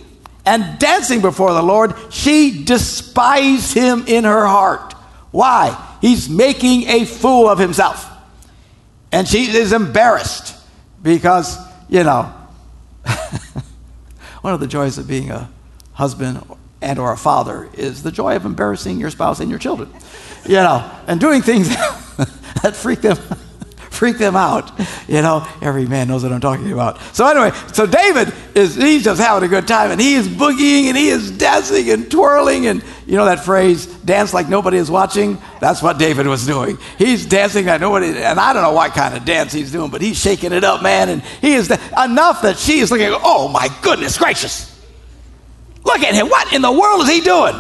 and 0.46 0.80
dancing 0.80 1.22
before 1.22 1.54
the 1.54 1.64
Lord, 1.64 1.94
she 2.10 2.64
despised 2.64 3.74
him 3.74 4.04
in 4.08 4.24
her 4.26 4.46
heart. 4.46 4.94
Why? 5.32 5.98
He's 6.02 6.30
making 6.30 6.88
a 6.88 7.06
fool 7.06 7.48
of 7.48 7.60
himself. 7.60 8.10
And 9.12 9.28
she 9.28 9.46
is 9.46 9.74
embarrassed 9.74 10.56
because, 11.02 11.58
you 11.90 12.04
know, 12.04 12.34
one 14.42 14.54
of 14.54 14.60
the 14.60 14.68
joys 14.68 14.98
of 14.98 15.08
being 15.08 15.32
a 15.32 15.50
husband 15.94 16.44
and 16.82 17.00
or 17.00 17.12
a 17.12 17.18
father 17.18 17.70
is 17.74 18.04
the 18.04 18.12
joy 18.12 18.36
of 18.36 18.46
embarrassing 18.46 19.00
your 19.00 19.10
spouse 19.10 19.40
and 19.40 19.50
your 19.50 19.60
children. 19.60 19.92
You 20.46 20.56
know, 20.56 20.90
and 21.08 21.20
doing 21.20 21.42
things 21.42 21.70
that 22.64 22.76
freak 22.76 23.02
them 23.02 23.18
freak 23.90 24.18
them 24.18 24.36
out. 24.36 24.72
You 25.10 25.22
know, 25.22 25.46
every 25.62 25.86
man 25.86 26.08
knows 26.08 26.24
what 26.24 26.32
I'm 26.32 26.40
talking 26.40 26.72
about. 26.72 27.02
So 27.14 27.28
anyway, 27.28 27.52
so 27.74 27.86
David 27.86 28.34
is 28.56 28.76
he's 28.76 29.04
just 29.04 29.20
having 29.20 29.46
a 29.46 29.50
good 29.50 29.68
time 29.68 29.92
and 29.92 30.00
he 30.00 30.16
is 30.16 30.28
boogieing 30.28 30.86
and 30.86 30.96
he 30.96 31.10
is 31.10 31.32
dancing 31.32 31.90
and 31.90 32.10
twirling 32.10 32.68
and 32.68 32.84
you 33.06 33.18
know 33.18 33.26
that 33.26 33.44
phrase, 33.44 33.88
dance 33.88 34.34
like 34.34 34.48
nobody 34.48 34.78
is 34.78 34.90
watching? 34.90 35.38
That's 35.60 35.82
what 35.82 35.98
David 35.98 36.28
was 36.28 36.46
doing. 36.46 36.78
He's 36.98 37.26
dancing 37.26 37.66
like 37.66 37.82
nobody 37.82 38.08
and 38.08 38.40
I 38.40 38.54
don't 38.54 38.64
know 38.64 38.72
what 38.72 38.94
kind 38.94 39.16
of 39.16 39.26
dance 39.26 39.52
he's 39.52 39.72
doing, 39.72 39.92
but 39.92 40.02
he's 40.02 40.18
shaking 40.18 40.54
it 40.54 40.64
up, 40.64 40.82
man, 40.82 41.10
and 41.10 41.22
he 41.42 41.54
is 41.54 41.70
enough 41.70 42.42
that 42.44 42.58
she 42.58 42.80
is 42.80 42.92
looking, 42.92 43.10
oh 43.12 43.48
my 43.50 43.70
goodness 43.82 44.18
gracious. 44.18 44.70
Look 45.84 46.00
at 46.00 46.14
him. 46.14 46.28
What 46.28 46.54
in 46.54 46.62
the 46.62 46.72
world 46.72 47.02
is 47.02 47.10
he 47.10 47.22
doing? 47.22 47.56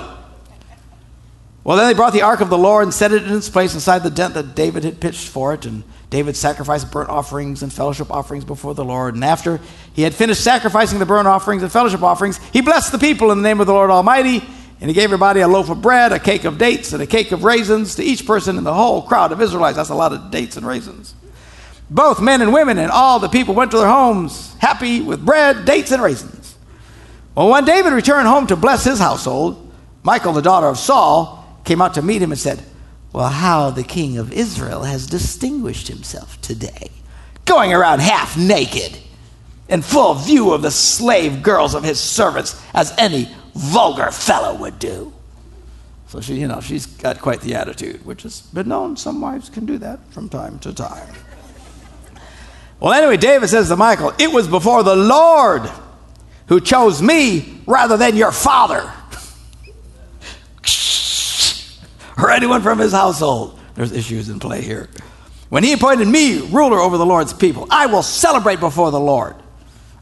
Well, 1.63 1.77
then 1.77 1.88
they 1.88 1.94
brought 1.94 2.13
the 2.13 2.22
ark 2.22 2.41
of 2.41 2.50
the 2.50 2.58
Lord 2.58 2.84
and 2.84 2.94
set 2.94 3.12
it 3.12 3.24
in 3.24 3.34
its 3.34 3.50
place 3.50 3.74
inside 3.74 4.00
the 4.00 4.10
tent 4.10 4.34
that 4.34 4.56
David 4.56 4.84
had 4.84 5.00
pitched 5.00 5.27
for 5.27 5.53
it. 5.53 5.65
And 5.65 5.84
David 6.10 6.36
sacrificed 6.36 6.91
burnt 6.91 7.10
offerings 7.10 7.62
and 7.62 7.72
fellowship 7.72 8.10
offerings 8.10 8.46
before 8.46 8.74
the 8.74 8.86
Lord. 8.86 9.15
And 9.15 9.24
after 9.24 9.60
he 9.94 10.01
had 10.01 10.13
finished 10.13 10.44
sacrificing 10.44 11.00
the 11.00 11.06
burnt 11.06 11.27
offerings 11.27 11.62
and 11.62 11.72
fellowship 11.72 12.01
offerings, 12.01 12.39
he 12.51 12.62
blessed 12.62 12.91
the 12.91 12.98
people 12.98 13.32
in 13.32 13.38
the 13.38 13.48
name 13.48 13.60
of 13.60 13.68
the 13.68 13.74
Lord 13.74 13.91
Almighty. 13.91 14.41
And 14.81 14.89
he 14.89 14.93
gave 14.93 15.05
everybody 15.05 15.41
a 15.41 15.48
loaf 15.48 15.69
of 15.69 15.81
bread, 15.81 16.13
a 16.13 16.19
cake 16.19 16.45
of 16.45 16.57
dates, 16.57 16.93
and 16.93 17.03
a 17.03 17.07
cake 17.07 17.31
of 17.31 17.43
raisins 17.43 17.95
to 17.95 18.03
each 18.03 18.25
person 18.25 18.57
in 18.57 18.63
the 18.63 18.74
whole 18.74 19.01
crowd 19.01 19.31
of 19.31 19.41
Israelites. 19.41 19.75
That's 19.75 19.89
a 19.89 19.95
lot 19.95 20.13
of 20.13 20.31
dates 20.31 20.55
and 20.55 20.65
raisins. 20.65 21.15
Both 21.89 22.21
men 22.21 22.41
and 22.41 22.53
women 22.53 22.77
and 22.77 22.91
all 22.91 23.19
the 23.19 23.27
people 23.27 23.55
went 23.55 23.71
to 23.71 23.77
their 23.77 23.89
homes 23.89 24.55
happy 24.59 25.01
with 25.01 25.25
bread, 25.25 25.65
dates, 25.65 25.91
and 25.91 26.01
raisins. 26.01 26.55
Well, 27.36 27.50
when 27.50 27.65
David 27.65 27.93
returned 27.93 28.27
home 28.27 28.48
to 28.48 28.55
bless 28.55 28.83
his 28.83 29.00
household, 29.00 29.71
Michal, 30.03 30.33
the 30.33 30.41
daughter 30.41 30.67
of 30.67 30.77
Saul, 30.77 31.62
came 31.65 31.81
out 31.81 31.95
to 31.95 32.01
meet 32.01 32.21
him 32.21 32.31
and 32.31 32.39
said, 32.39 32.63
well, 33.12 33.29
how 33.29 33.71
the 33.71 33.83
king 33.83 34.17
of 34.17 34.31
Israel 34.31 34.83
has 34.83 35.07
distinguished 35.07 35.88
himself 35.88 36.39
today, 36.41 36.89
going 37.45 37.74
around 37.74 38.01
half 38.01 38.38
naked 38.38 38.98
in 39.67 39.81
full 39.81 40.13
view 40.13 40.51
of 40.51 40.62
the 40.62 40.71
slave 40.71 41.41
girls 41.41 41.74
of 41.75 41.83
his 41.83 42.00
servants, 42.00 42.62
as 42.74 42.93
any 42.98 43.29
vulgar 43.60 44.10
fellow 44.12 44.56
would 44.56 44.80
do. 44.80 45.13
So 46.08 46.22
she, 46.22 46.36
you 46.36 46.48
know, 46.48 46.62
she's 46.62 46.86
got 46.86 47.20
quite 47.22 47.42
the 47.42 47.56
attitude, 47.56 48.06
which 48.06 48.24
has 48.24 48.42
been 48.42 48.70
known. 48.70 48.98
Some 48.98 49.22
wives 49.22 49.50
can 49.50 49.66
do 49.66 49.78
that 49.78 50.00
from 50.12 50.30
time 50.30 50.58
to 50.60 50.74
time. 50.74 51.08
Well, 52.80 52.94
anyway, 52.94 53.18
David 53.18 53.50
says 53.50 53.68
to 53.68 53.75
Michal, 53.75 54.13
It 54.18 54.32
was 54.32 54.48
before 54.48 54.84
the 54.84 54.96
Lord 54.96 55.70
who 56.48 56.62
chose 56.62 57.01
me 57.01 57.62
rather 57.68 57.98
than 57.98 58.16
your 58.16 58.32
father 58.32 58.92
or 62.18 62.32
anyone 62.32 62.62
from 62.62 62.80
his 62.80 62.94
household. 62.94 63.60
There's 63.75 63.92
issues 63.92 64.30
in 64.30 64.39
play 64.39 64.62
here. 64.62 64.89
When 65.50 65.63
he 65.63 65.74
appointed 65.74 66.08
me 66.08 66.39
ruler 66.39 66.80
over 66.80 66.98
the 66.98 67.06
Lord's 67.06 67.34
people, 67.34 67.68
I 67.70 67.88
will 67.88 68.04
celebrate 68.04 68.60
before 68.60 68.92
the 68.92 69.00
Lord. 69.00 69.36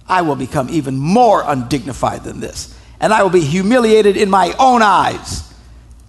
I 0.07 0.21
will 0.21 0.35
become 0.35 0.69
even 0.69 0.97
more 0.97 1.43
undignified 1.45 2.23
than 2.23 2.39
this, 2.39 2.76
and 2.99 3.13
I 3.13 3.23
will 3.23 3.29
be 3.29 3.41
humiliated 3.41 4.17
in 4.17 4.29
my 4.29 4.55
own 4.59 4.81
eyes. 4.81 5.43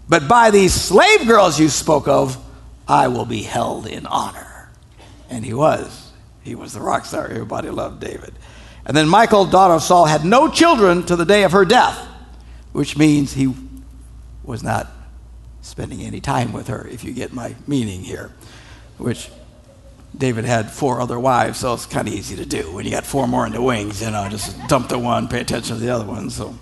But 0.08 0.26
by 0.26 0.50
these 0.50 0.72
slave 0.72 1.26
girls 1.26 1.60
you 1.60 1.68
spoke 1.68 2.08
of, 2.08 2.42
I 2.86 3.08
will 3.08 3.26
be 3.26 3.42
held 3.42 3.86
in 3.86 4.06
honor. 4.06 4.70
And 5.28 5.44
he 5.44 5.52
was. 5.52 6.12
He 6.42 6.54
was 6.54 6.72
the 6.72 6.80
rock 6.80 7.04
star. 7.04 7.28
Everybody 7.28 7.68
loved 7.68 8.00
David. 8.00 8.32
And 8.86 8.96
then 8.96 9.08
Michal, 9.08 9.44
daughter 9.44 9.74
of 9.74 9.82
Saul, 9.82 10.06
had 10.06 10.24
no 10.24 10.48
children 10.48 11.04
to 11.06 11.16
the 11.16 11.26
day 11.26 11.44
of 11.44 11.52
her 11.52 11.66
death, 11.66 11.98
which 12.72 12.96
means 12.96 13.34
he 13.34 13.54
was 14.42 14.62
not 14.62 14.86
spending 15.60 16.00
any 16.00 16.22
time 16.22 16.54
with 16.54 16.68
her, 16.68 16.88
if 16.88 17.04
you 17.04 17.12
get 17.12 17.34
my 17.34 17.54
meaning 17.66 18.02
here. 18.02 18.32
Which 18.96 19.28
David 20.16 20.46
had 20.46 20.70
four 20.70 21.02
other 21.02 21.20
wives, 21.20 21.58
so 21.58 21.74
it's 21.74 21.84
kind 21.84 22.08
of 22.08 22.14
easy 22.14 22.36
to 22.36 22.46
do. 22.46 22.72
When 22.72 22.86
you 22.86 22.90
got 22.90 23.04
four 23.04 23.28
more 23.28 23.46
in 23.46 23.52
the 23.52 23.60
wings, 23.60 24.00
you 24.00 24.10
know, 24.10 24.26
just 24.30 24.56
dump 24.68 24.88
the 24.88 24.98
one, 24.98 25.28
pay 25.28 25.42
attention 25.42 25.76
to 25.76 25.82
the 25.82 25.90
other 25.90 26.06
one. 26.06 26.30
So. 26.30 26.54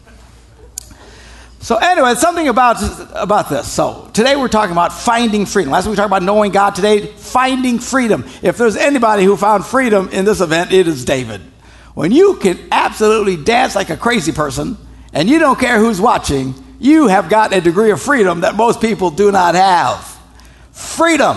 So 1.66 1.74
anyway, 1.78 2.14
something 2.14 2.46
about, 2.46 2.76
about 3.12 3.48
this. 3.48 3.66
So 3.66 4.08
today 4.12 4.36
we're 4.36 4.46
talking 4.46 4.70
about 4.70 4.92
finding 4.92 5.46
freedom. 5.46 5.72
Last 5.72 5.86
week 5.86 5.94
we 5.94 5.96
talked 5.96 6.06
about 6.06 6.22
knowing 6.22 6.52
God. 6.52 6.76
Today, 6.76 7.06
finding 7.06 7.80
freedom. 7.80 8.24
If 8.40 8.56
there's 8.56 8.76
anybody 8.76 9.24
who 9.24 9.36
found 9.36 9.66
freedom 9.66 10.08
in 10.10 10.24
this 10.24 10.40
event, 10.40 10.72
it 10.72 10.86
is 10.86 11.04
David. 11.04 11.40
When 11.94 12.12
you 12.12 12.36
can 12.36 12.56
absolutely 12.70 13.36
dance 13.36 13.74
like 13.74 13.90
a 13.90 13.96
crazy 13.96 14.30
person 14.30 14.78
and 15.12 15.28
you 15.28 15.40
don't 15.40 15.58
care 15.58 15.80
who's 15.80 16.00
watching, 16.00 16.54
you 16.78 17.08
have 17.08 17.28
got 17.28 17.52
a 17.52 17.60
degree 17.60 17.90
of 17.90 18.00
freedom 18.00 18.42
that 18.42 18.54
most 18.54 18.80
people 18.80 19.10
do 19.10 19.32
not 19.32 19.56
have. 19.56 20.16
Freedom. 20.70 21.36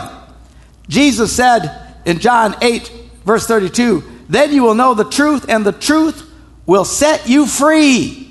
Jesus 0.87 1.35
said 1.35 1.95
in 2.05 2.19
John 2.19 2.55
8, 2.61 2.87
verse 3.25 3.47
32, 3.47 4.03
then 4.29 4.53
you 4.53 4.61
will 4.61 4.75
know 4.75 4.93
the 4.93 5.09
truth, 5.09 5.49
and 5.49 5.65
the 5.65 5.71
truth 5.71 6.31
will 6.67 6.85
set 6.85 7.27
you 7.27 7.47
free. 7.47 8.28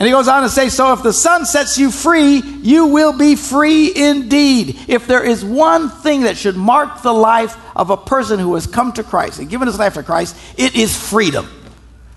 And 0.00 0.06
he 0.06 0.12
goes 0.12 0.28
on 0.28 0.42
to 0.42 0.48
say, 0.48 0.70
So 0.70 0.94
if 0.94 1.02
the 1.02 1.12
Son 1.12 1.44
sets 1.44 1.76
you 1.76 1.90
free, 1.90 2.40
you 2.62 2.86
will 2.86 3.12
be 3.12 3.36
free 3.36 3.92
indeed. 3.94 4.78
If 4.88 5.06
there 5.06 5.22
is 5.22 5.44
one 5.44 5.90
thing 5.90 6.22
that 6.22 6.38
should 6.38 6.56
mark 6.56 7.02
the 7.02 7.12
life 7.12 7.54
of 7.76 7.90
a 7.90 7.98
person 7.98 8.38
who 8.40 8.54
has 8.54 8.66
come 8.66 8.92
to 8.94 9.04
Christ 9.04 9.40
and 9.40 9.50
given 9.50 9.68
his 9.68 9.78
life 9.78 9.94
to 9.94 10.02
Christ, 10.02 10.36
it 10.56 10.74
is 10.74 10.96
freedom. 10.96 11.46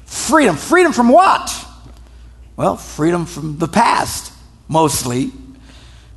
Freedom. 0.06 0.56
Freedom 0.56 0.94
from 0.94 1.10
what? 1.10 1.52
Well, 2.56 2.78
freedom 2.78 3.26
from 3.26 3.58
the 3.58 3.68
past, 3.68 4.32
mostly. 4.70 5.32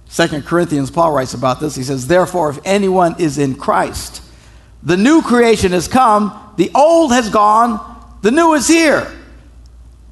Second 0.08 0.44
Corinthians, 0.44 0.92
Paul 0.92 1.10
writes 1.10 1.34
about 1.34 1.58
this. 1.58 1.74
He 1.74 1.82
says, 1.82 2.06
Therefore, 2.06 2.50
if 2.50 2.60
anyone 2.64 3.16
is 3.18 3.38
in 3.38 3.56
Christ, 3.56 4.22
the 4.84 4.96
new 4.96 5.20
creation 5.20 5.72
has 5.72 5.88
come, 5.88 6.54
the 6.58 6.70
old 6.76 7.10
has 7.10 7.28
gone, 7.28 7.80
the 8.22 8.30
new 8.30 8.54
is 8.54 8.68
here. 8.68 9.10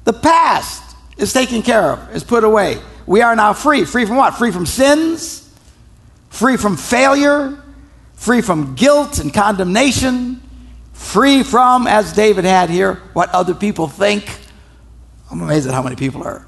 The 0.03 0.11
past 0.11 0.84
is 1.17 1.33
taken 1.33 1.61
care 1.61 1.91
of, 1.91 2.15
is 2.15 2.23
put 2.23 2.43
away. 2.43 2.79
We 3.05 3.21
are 3.21 3.35
now 3.35 3.53
free. 3.53 3.85
Free 3.85 4.05
from 4.05 4.17
what? 4.17 4.35
Free 4.35 4.51
from 4.51 4.65
sins, 4.65 5.53
free 6.29 6.57
from 6.57 6.75
failure, 6.77 7.61
free 8.13 8.41
from 8.41 8.75
guilt 8.75 9.19
and 9.19 9.33
condemnation, 9.33 10.41
free 10.93 11.43
from, 11.43 11.87
as 11.87 12.13
David 12.13 12.45
had 12.45 12.69
here, 12.69 12.95
what 13.13 13.29
other 13.29 13.53
people 13.53 13.87
think. 13.87 14.39
I'm 15.31 15.41
amazed 15.41 15.67
at 15.67 15.73
how 15.73 15.83
many 15.83 15.95
people 15.95 16.23
are 16.23 16.45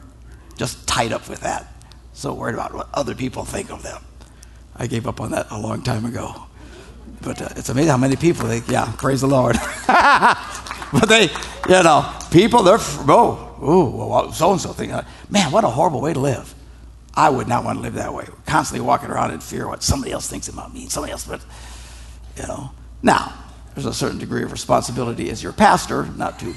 just 0.57 0.87
tied 0.87 1.11
up 1.11 1.29
with 1.29 1.41
that. 1.41 1.67
So 2.13 2.33
worried 2.33 2.55
about 2.55 2.73
what 2.73 2.89
other 2.93 3.13
people 3.13 3.45
think 3.45 3.71
of 3.71 3.83
them. 3.83 4.01
I 4.75 4.87
gave 4.87 5.07
up 5.07 5.21
on 5.21 5.31
that 5.31 5.47
a 5.51 5.59
long 5.59 5.83
time 5.83 6.05
ago. 6.05 6.47
But 7.21 7.41
uh, 7.41 7.49
it's 7.55 7.69
amazing 7.69 7.89
how 7.89 7.97
many 7.97 8.15
people 8.15 8.47
think, 8.47 8.67
yeah, 8.67 8.91
praise 8.97 9.21
the 9.21 9.27
Lord. 9.27 9.55
but 9.87 11.07
they, 11.07 11.29
you 11.67 11.83
know, 11.83 12.11
people, 12.31 12.63
they're, 12.63 12.77
oh, 12.79 13.46
ooh, 13.61 13.89
well, 13.89 14.31
so 14.31 14.51
and 14.51 14.61
so 14.61 14.73
thing. 14.73 14.89
Man, 15.29 15.51
what 15.51 15.63
a 15.63 15.69
horrible 15.69 16.01
way 16.01 16.13
to 16.13 16.19
live. 16.19 16.53
I 17.13 17.29
would 17.29 17.47
not 17.47 17.63
want 17.63 17.79
to 17.79 17.81
live 17.81 17.95
that 17.95 18.13
way. 18.13 18.27
Constantly 18.45 18.85
walking 18.85 19.09
around 19.09 19.31
in 19.31 19.39
fear 19.39 19.67
what 19.67 19.81
somebody 19.81 20.11
else 20.11 20.27
thinks 20.27 20.47
about 20.47 20.73
me. 20.73 20.87
Somebody 20.87 21.11
else, 21.11 21.25
but 21.25 21.41
you 22.35 22.43
know. 22.47 22.71
Now, 23.01 23.33
there's 23.73 23.85
a 23.85 23.93
certain 23.93 24.19
degree 24.19 24.43
of 24.43 24.51
responsibility 24.51 25.29
as 25.29 25.41
your 25.41 25.53
pastor 25.53 26.05
not 26.15 26.39
to 26.39 26.53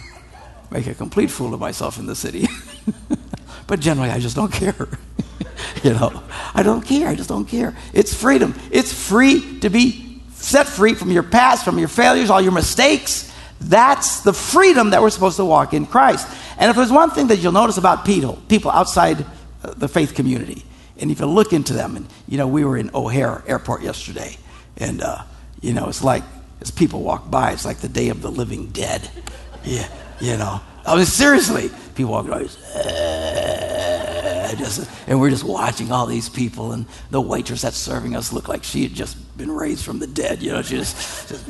make 0.71 0.87
a 0.87 0.95
complete 0.95 1.31
fool 1.31 1.53
of 1.55 1.61
myself 1.61 1.99
in 1.99 2.07
the 2.07 2.15
city. 2.15 2.47
but 3.67 3.81
generally, 3.81 4.11
I 4.11 4.19
just 4.19 4.37
don't 4.37 4.53
care. 4.53 4.89
you 5.83 5.93
know, 5.93 6.23
I 6.55 6.63
don't 6.63 6.83
care. 6.83 7.09
I 7.09 7.15
just 7.15 7.29
don't 7.29 7.47
care. 7.47 7.75
It's 7.93 8.15
freedom. 8.15 8.55
It's 8.71 8.93
free 8.93 9.61
to 9.61 9.71
be 9.71 10.23
set 10.33 10.67
free 10.67 10.95
from 10.95 11.11
your 11.11 11.23
past, 11.23 11.65
from 11.65 11.79
your 11.79 11.89
failures, 11.89 12.31
all 12.31 12.41
your 12.41 12.53
mistakes. 12.53 13.33
That's 13.61 14.21
the 14.23 14.33
freedom 14.33 14.91
that 14.91 15.03
we're 15.03 15.11
supposed 15.11 15.37
to 15.37 15.45
walk 15.45 15.75
in 15.75 15.87
Christ. 15.87 16.27
And 16.61 16.69
if 16.69 16.77
there's 16.77 16.93
one 16.93 17.11
thing 17.11 17.29
that 17.29 17.39
you'll 17.39 17.53
notice 17.53 17.79
about 17.79 18.05
people, 18.05 18.39
people 18.49 18.71
outside 18.71 19.25
uh, 19.65 19.73
the 19.77 19.89
faith 19.89 20.15
community, 20.15 20.63
and 20.99 21.11
if 21.11 21.19
you 21.19 21.27
look 21.27 21.55
into 21.55 21.73
them, 21.73 21.97
and 21.97 22.07
you 22.29 22.37
know, 22.37 22.47
we 22.47 22.67
were 22.67 22.77
in 22.77 22.91
O'Hare 22.95 23.43
Airport 23.47 23.83
yesterday, 23.83 24.37
and 24.77 25.01
uh, 25.01 25.23
you 25.63 25.73
know, 25.73 25.89
it's 25.89 26.05
like 26.05 26.23
as 26.61 26.71
people 26.71 27.01
walk 27.01 27.31
by, 27.31 27.53
it's 27.53 27.65
like 27.65 27.79
the 27.79 27.89
day 27.89 28.11
of 28.11 28.21
the 28.21 28.31
living 28.31 28.67
dead. 28.67 29.11
Yeah, 29.65 29.89
you 30.21 30.37
know. 30.37 30.61
I 30.85 30.97
mean, 30.97 31.07
seriously, 31.07 31.71
people 31.95 32.13
walk 32.13 32.27
by, 32.27 32.43
uh, 32.43 32.47
just, 34.57 34.87
and 35.07 35.19
we're 35.19 35.31
just 35.31 35.45
watching 35.45 35.91
all 35.91 36.05
these 36.05 36.29
people, 36.29 36.73
and 36.73 36.85
the 37.11 37.23
waitress 37.23 37.63
that's 37.63 37.79
serving 37.79 38.15
us 38.15 38.35
looked 38.35 38.51
like 38.51 38.65
she 38.65 38.83
had 38.83 38.93
just 38.93 39.17
been 39.39 39.51
raised 39.51 39.83
from 39.83 39.99
the 39.99 40.07
dead. 40.07 40.43
You 40.43 40.53
know, 40.53 40.61
she 40.61 40.77
just, 40.77 41.29
just 41.29 41.47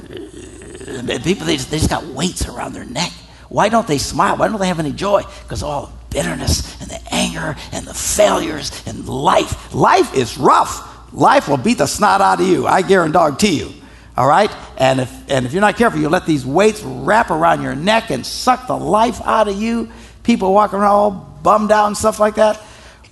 people 1.24 1.46
they 1.46 1.56
just, 1.56 1.72
they 1.72 1.78
just 1.78 1.90
got 1.90 2.06
weights 2.06 2.48
around 2.48 2.74
their 2.74 2.84
neck. 2.84 3.10
Why 3.50 3.68
don't 3.68 3.86
they 3.86 3.98
smile? 3.98 4.36
Why 4.36 4.48
don't 4.48 4.60
they 4.60 4.68
have 4.68 4.78
any 4.78 4.92
joy? 4.92 5.24
Because 5.42 5.64
all 5.64 5.86
the 5.86 5.92
bitterness 6.14 6.80
and 6.80 6.88
the 6.88 7.00
anger 7.12 7.56
and 7.72 7.84
the 7.84 7.92
failures 7.92 8.70
and 8.86 9.08
life. 9.08 9.74
Life 9.74 10.14
is 10.14 10.38
rough. 10.38 11.12
Life 11.12 11.48
will 11.48 11.56
beat 11.56 11.78
the 11.78 11.86
snot 11.86 12.20
out 12.20 12.40
of 12.40 12.46
you. 12.46 12.68
I 12.68 12.82
guarantee 12.82 13.58
you. 13.58 13.72
All 14.16 14.28
right? 14.28 14.54
And 14.78 15.00
if, 15.00 15.30
and 15.30 15.44
if 15.46 15.52
you're 15.52 15.60
not 15.60 15.76
careful, 15.76 16.00
you 16.00 16.08
let 16.08 16.26
these 16.26 16.46
weights 16.46 16.80
wrap 16.82 17.30
around 17.32 17.60
your 17.60 17.74
neck 17.74 18.10
and 18.10 18.24
suck 18.24 18.68
the 18.68 18.76
life 18.76 19.20
out 19.24 19.48
of 19.48 19.60
you. 19.60 19.90
People 20.22 20.54
walking 20.54 20.78
around 20.78 20.92
all 20.92 21.10
bummed 21.42 21.72
out 21.72 21.88
and 21.88 21.96
stuff 21.96 22.20
like 22.20 22.36
that. 22.36 22.62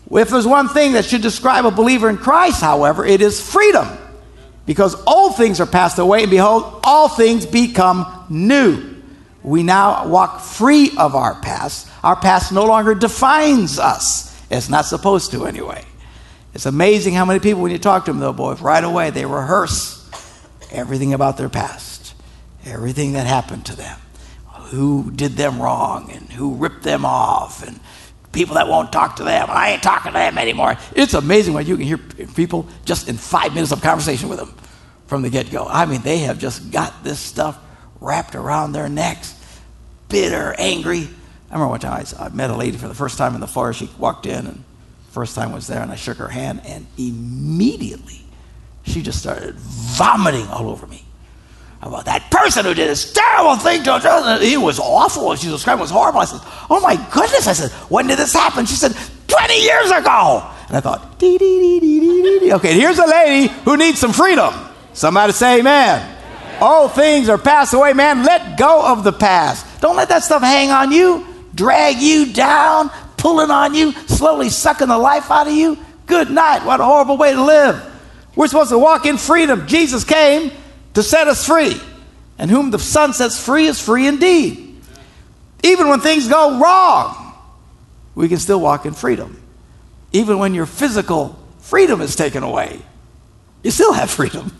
If 0.09 0.31
there's 0.31 0.47
one 0.47 0.69
thing 0.69 0.93
that 0.93 1.05
should 1.05 1.23
describe 1.23 1.67
a 1.67 1.73
believer 1.73 2.09
in 2.09 2.17
Christ, 2.17 2.61
however, 2.61 3.05
it 3.05 3.21
is 3.23 3.41
freedom. 3.41 3.89
Because 4.67 4.95
all 5.05 5.33
things 5.33 5.61
are 5.61 5.67
passed 5.67 5.99
away, 5.99 6.23
and 6.23 6.31
behold, 6.31 6.81
all 6.85 7.09
things 7.09 7.45
become 7.45 8.27
new 8.29 8.98
we 9.43 9.63
now 9.63 10.07
walk 10.09 10.41
free 10.41 10.91
of 10.99 11.15
our 11.15 11.41
past. 11.41 11.89
Our 12.03 12.17
past 12.17 12.53
no 12.53 12.65
longer 12.65 12.95
defines 12.95 13.79
us. 13.79 14.37
It's 14.51 14.69
not 14.69 14.85
supposed 14.85 15.31
to, 15.33 15.47
anyway. 15.47 15.85
It's 16.55 16.67
amazing 16.67 17.15
how 17.15 17.25
many 17.25 17.39
people, 17.41 17.63
when 17.63 17.71
you 17.71 17.79
talk 17.79 18.05
to 18.07 18.11
them, 18.13 18.21
though, 18.21 18.33
boy, 18.33 18.55
right 18.55 18.83
away 18.83 19.11
they 19.11 19.27
rehearse 19.27 20.11
everything 20.73 21.15
about 21.15 21.37
their 21.37 21.49
past, 21.49 22.15
everything 22.65 23.13
that 23.13 23.27
happened 23.27 23.67
to 23.67 23.77
them, 23.77 23.99
who 24.71 25.11
did 25.11 25.33
them 25.33 25.63
wrong, 25.63 26.11
and 26.11 26.33
who 26.33 26.55
ripped 26.55 26.83
them 26.83 27.05
off, 27.05 27.67
and 27.67 27.79
people 28.33 28.57
that 28.57 28.69
won't 28.69 28.93
talk 28.93 29.17
to 29.17 29.25
them. 29.25 29.49
I 29.51 29.71
ain't 29.71 29.83
talking 29.83 30.13
to 30.13 30.19
them 30.19 30.37
anymore. 30.39 30.77
It's 30.97 31.15
amazing 31.15 31.55
what 31.55 31.67
you 31.67 31.77
can 31.77 31.87
hear 31.87 31.99
people 31.99 32.67
just 32.85 33.09
in 33.09 33.17
five 33.17 33.55
minutes 33.55 33.73
of 33.73 33.81
conversation 33.83 34.29
with 34.29 34.39
them 34.39 34.55
from 35.07 35.23
the 35.23 35.31
get 35.31 35.51
go. 35.51 35.67
I 35.67 35.87
mean, 35.87 36.03
they 36.03 36.19
have 36.19 36.39
just 36.39 36.71
got 36.71 37.05
this 37.05 37.19
stuff 37.19 37.59
wrapped 38.01 38.35
around 38.35 38.73
their 38.73 38.89
necks, 38.89 39.35
bitter, 40.09 40.55
angry. 40.59 41.09
I 41.51 41.55
remember 41.55 41.71
one 41.71 41.81
time 41.81 42.05
I, 42.19 42.29
met 42.29 42.51
a 42.51 42.57
lady 42.57 42.77
for 42.77 42.89
the 42.89 42.95
first 42.95 43.19
time 43.19 43.35
in 43.35 43.41
the 43.41 43.47
forest. 43.47 43.81
She 43.81 43.91
walked 43.99 44.27
in, 44.27 44.47
and 44.47 44.65
first 45.11 45.35
time 45.35 45.53
was 45.53 45.67
there, 45.67 45.83
and 45.83 45.91
I 45.91 45.97
shook 45.97 46.19
her 46.19 46.29
hand, 46.29 46.61
and 46.65 46.87
immediately 46.97 48.25
she 48.85 49.03
just 49.03 49.19
started 49.19 49.55
vomiting 49.57 50.47
all 50.49 50.71
over 50.71 50.87
me 50.87 51.05
about 51.81 52.07
that 52.07 52.31
person 52.31 52.65
who 52.65 52.75
did 52.75 52.89
this 52.89 53.13
terrible 53.13 53.57
thing 53.57 53.83
to 53.85 53.99
her. 53.99 54.39
It 54.43 54.61
was 54.61 54.79
awful. 54.79 55.35
She 55.37 55.49
described 55.49 55.81
was 55.81 55.91
horrible. 55.91 56.21
I 56.21 56.25
said, 56.25 56.41
Oh 56.69 56.81
my 56.81 56.97
goodness. 57.13 57.47
I 57.47 57.53
said, 57.53 57.71
When 57.89 58.09
did 58.09 58.19
this 58.19 58.33
happen? 58.33 58.67
She 58.67 58.75
said, 58.75 58.97
20 59.29 59.63
years 59.63 59.91
ago. 59.91 60.51
And 60.67 60.77
I 60.77 60.81
thought, 60.81 61.19
dee, 61.19 61.39
dee, 61.39 61.61
dee, 61.61 61.81
dee, 61.81 62.01
dee, 62.01 62.39
dee, 62.41 62.53
Okay, 62.55 62.75
here's 62.75 62.99
a 62.99 63.07
lady 63.07 63.53
who 63.65 63.77
needs 63.77 63.99
some 63.99 64.13
freedom. 64.13 64.53
Somebody 64.93 65.33
say 65.33 65.61
amen. 65.61 66.18
All 66.61 66.89
things 66.89 67.29
are 67.29 67.39
passed 67.39 67.75
away, 67.75 67.93
man. 67.93 68.25
Let 68.25 68.59
go 68.59 68.85
of 68.93 69.05
the 69.05 69.13
past. 69.13 69.81
Don't 69.81 69.97
let 69.97 70.09
that 70.09 70.25
stuff 70.25 70.43
hang 70.43 70.71
on 70.71 70.91
you, 70.93 71.27
drag 71.55 71.99
you 71.99 72.33
down, 72.33 72.91
pulling 73.17 73.51
on 73.51 73.75
you, 73.75 73.93
slowly 74.07 74.49
sucking 74.49 74.89
the 74.89 74.99
life 74.99 75.31
out 75.31 75.47
of 75.47 75.53
you. 75.53 75.79
Good 76.07 76.31
night. 76.31 76.65
What 76.65 76.81
a 76.81 76.85
horrible 76.85 77.17
way 77.17 77.33
to 77.33 77.43
live. 77.43 77.85
We're 78.35 78.49
supposed 78.49 78.71
to 78.71 78.79
walk 78.79 79.07
in 79.07 79.19
freedom. 79.19 79.67
Jesus 79.67 80.05
came 80.05 80.51
to 80.95 81.03
set 81.03 81.29
us 81.29 81.47
free. 81.47 81.81
And 82.39 82.51
whom 82.51 82.71
the 82.71 82.79
Son 82.79 83.13
sets 83.13 83.43
free 83.45 83.67
is 83.67 83.81
free 83.81 84.07
indeed. 84.07 84.81
Even 85.65 85.89
when 85.89 86.01
things 86.01 86.29
go 86.29 86.61
wrong, 86.61 87.35
we 88.15 88.29
can 88.29 88.39
still 88.39 88.61
walk 88.61 88.87
in 88.87 88.95
freedom. 88.95 89.43
Even 90.13 90.39
when 90.39 90.55
your 90.55 90.67
physical 90.67 91.39
freedom 91.59 92.01
is 92.01 92.17
taken 92.17 92.43
away, 92.43 92.81
you 93.63 93.71
still 93.71 93.93
have 93.93 94.11
freedom. 94.19 94.57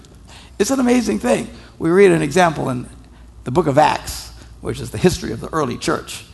It's 0.59 0.71
an 0.71 0.81
amazing 0.81 1.21
thing 1.21 1.49
we 1.79 1.91
read 1.91 2.11
an 2.11 2.23
example 2.23 2.69
in 2.69 2.89
the 3.45 3.51
book 3.51 3.67
of 3.67 3.79
Acts, 3.79 4.31
which 4.61 4.81
is 4.81 4.91
the 4.91 4.99
history 4.99 5.33
of 5.33 5.41
the 5.41 5.49
early 5.53 5.79
church. 5.79 6.25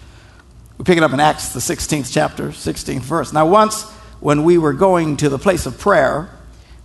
We 0.79 0.85
pick 0.85 0.97
it 0.97 1.03
up 1.03 1.13
in 1.13 1.21
Acts, 1.21 1.51
the 1.51 1.61
16th 1.61 2.13
chapter, 2.13 2.49
16th 2.49 3.01
verse. 3.01 3.33
Now, 3.33 3.47
once 3.47 3.91
when 4.21 4.45
we 4.45 4.59
were 4.59 4.73
going 4.73 5.17
to 5.19 5.29
the 5.29 5.39
place 5.39 5.67
of 5.67 5.79
prayer, 5.79 6.31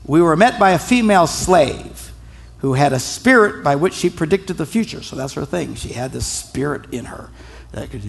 we 0.06 0.22
were 0.22 0.36
met 0.36 0.60
by 0.60 0.72
a 0.72 0.80
female 0.80 1.28
slave 1.28 2.12
who 2.60 2.74
had 2.74 2.92
a 2.92 3.00
spirit 3.00 3.63
by 3.63 3.75
which 3.75 3.94
she 3.94 4.10
predicted 4.10 4.58
the 4.58 4.66
future. 4.66 5.01
So 5.01 5.16
that's 5.16 5.34
her 5.34 5.46
thing. 5.46 5.75
She 5.75 5.89
had 5.89 6.12
this 6.12 6.25
spirit 6.28 6.94
in 6.94 7.06
her 7.06 7.30
that 7.72 7.92
could 7.92 8.01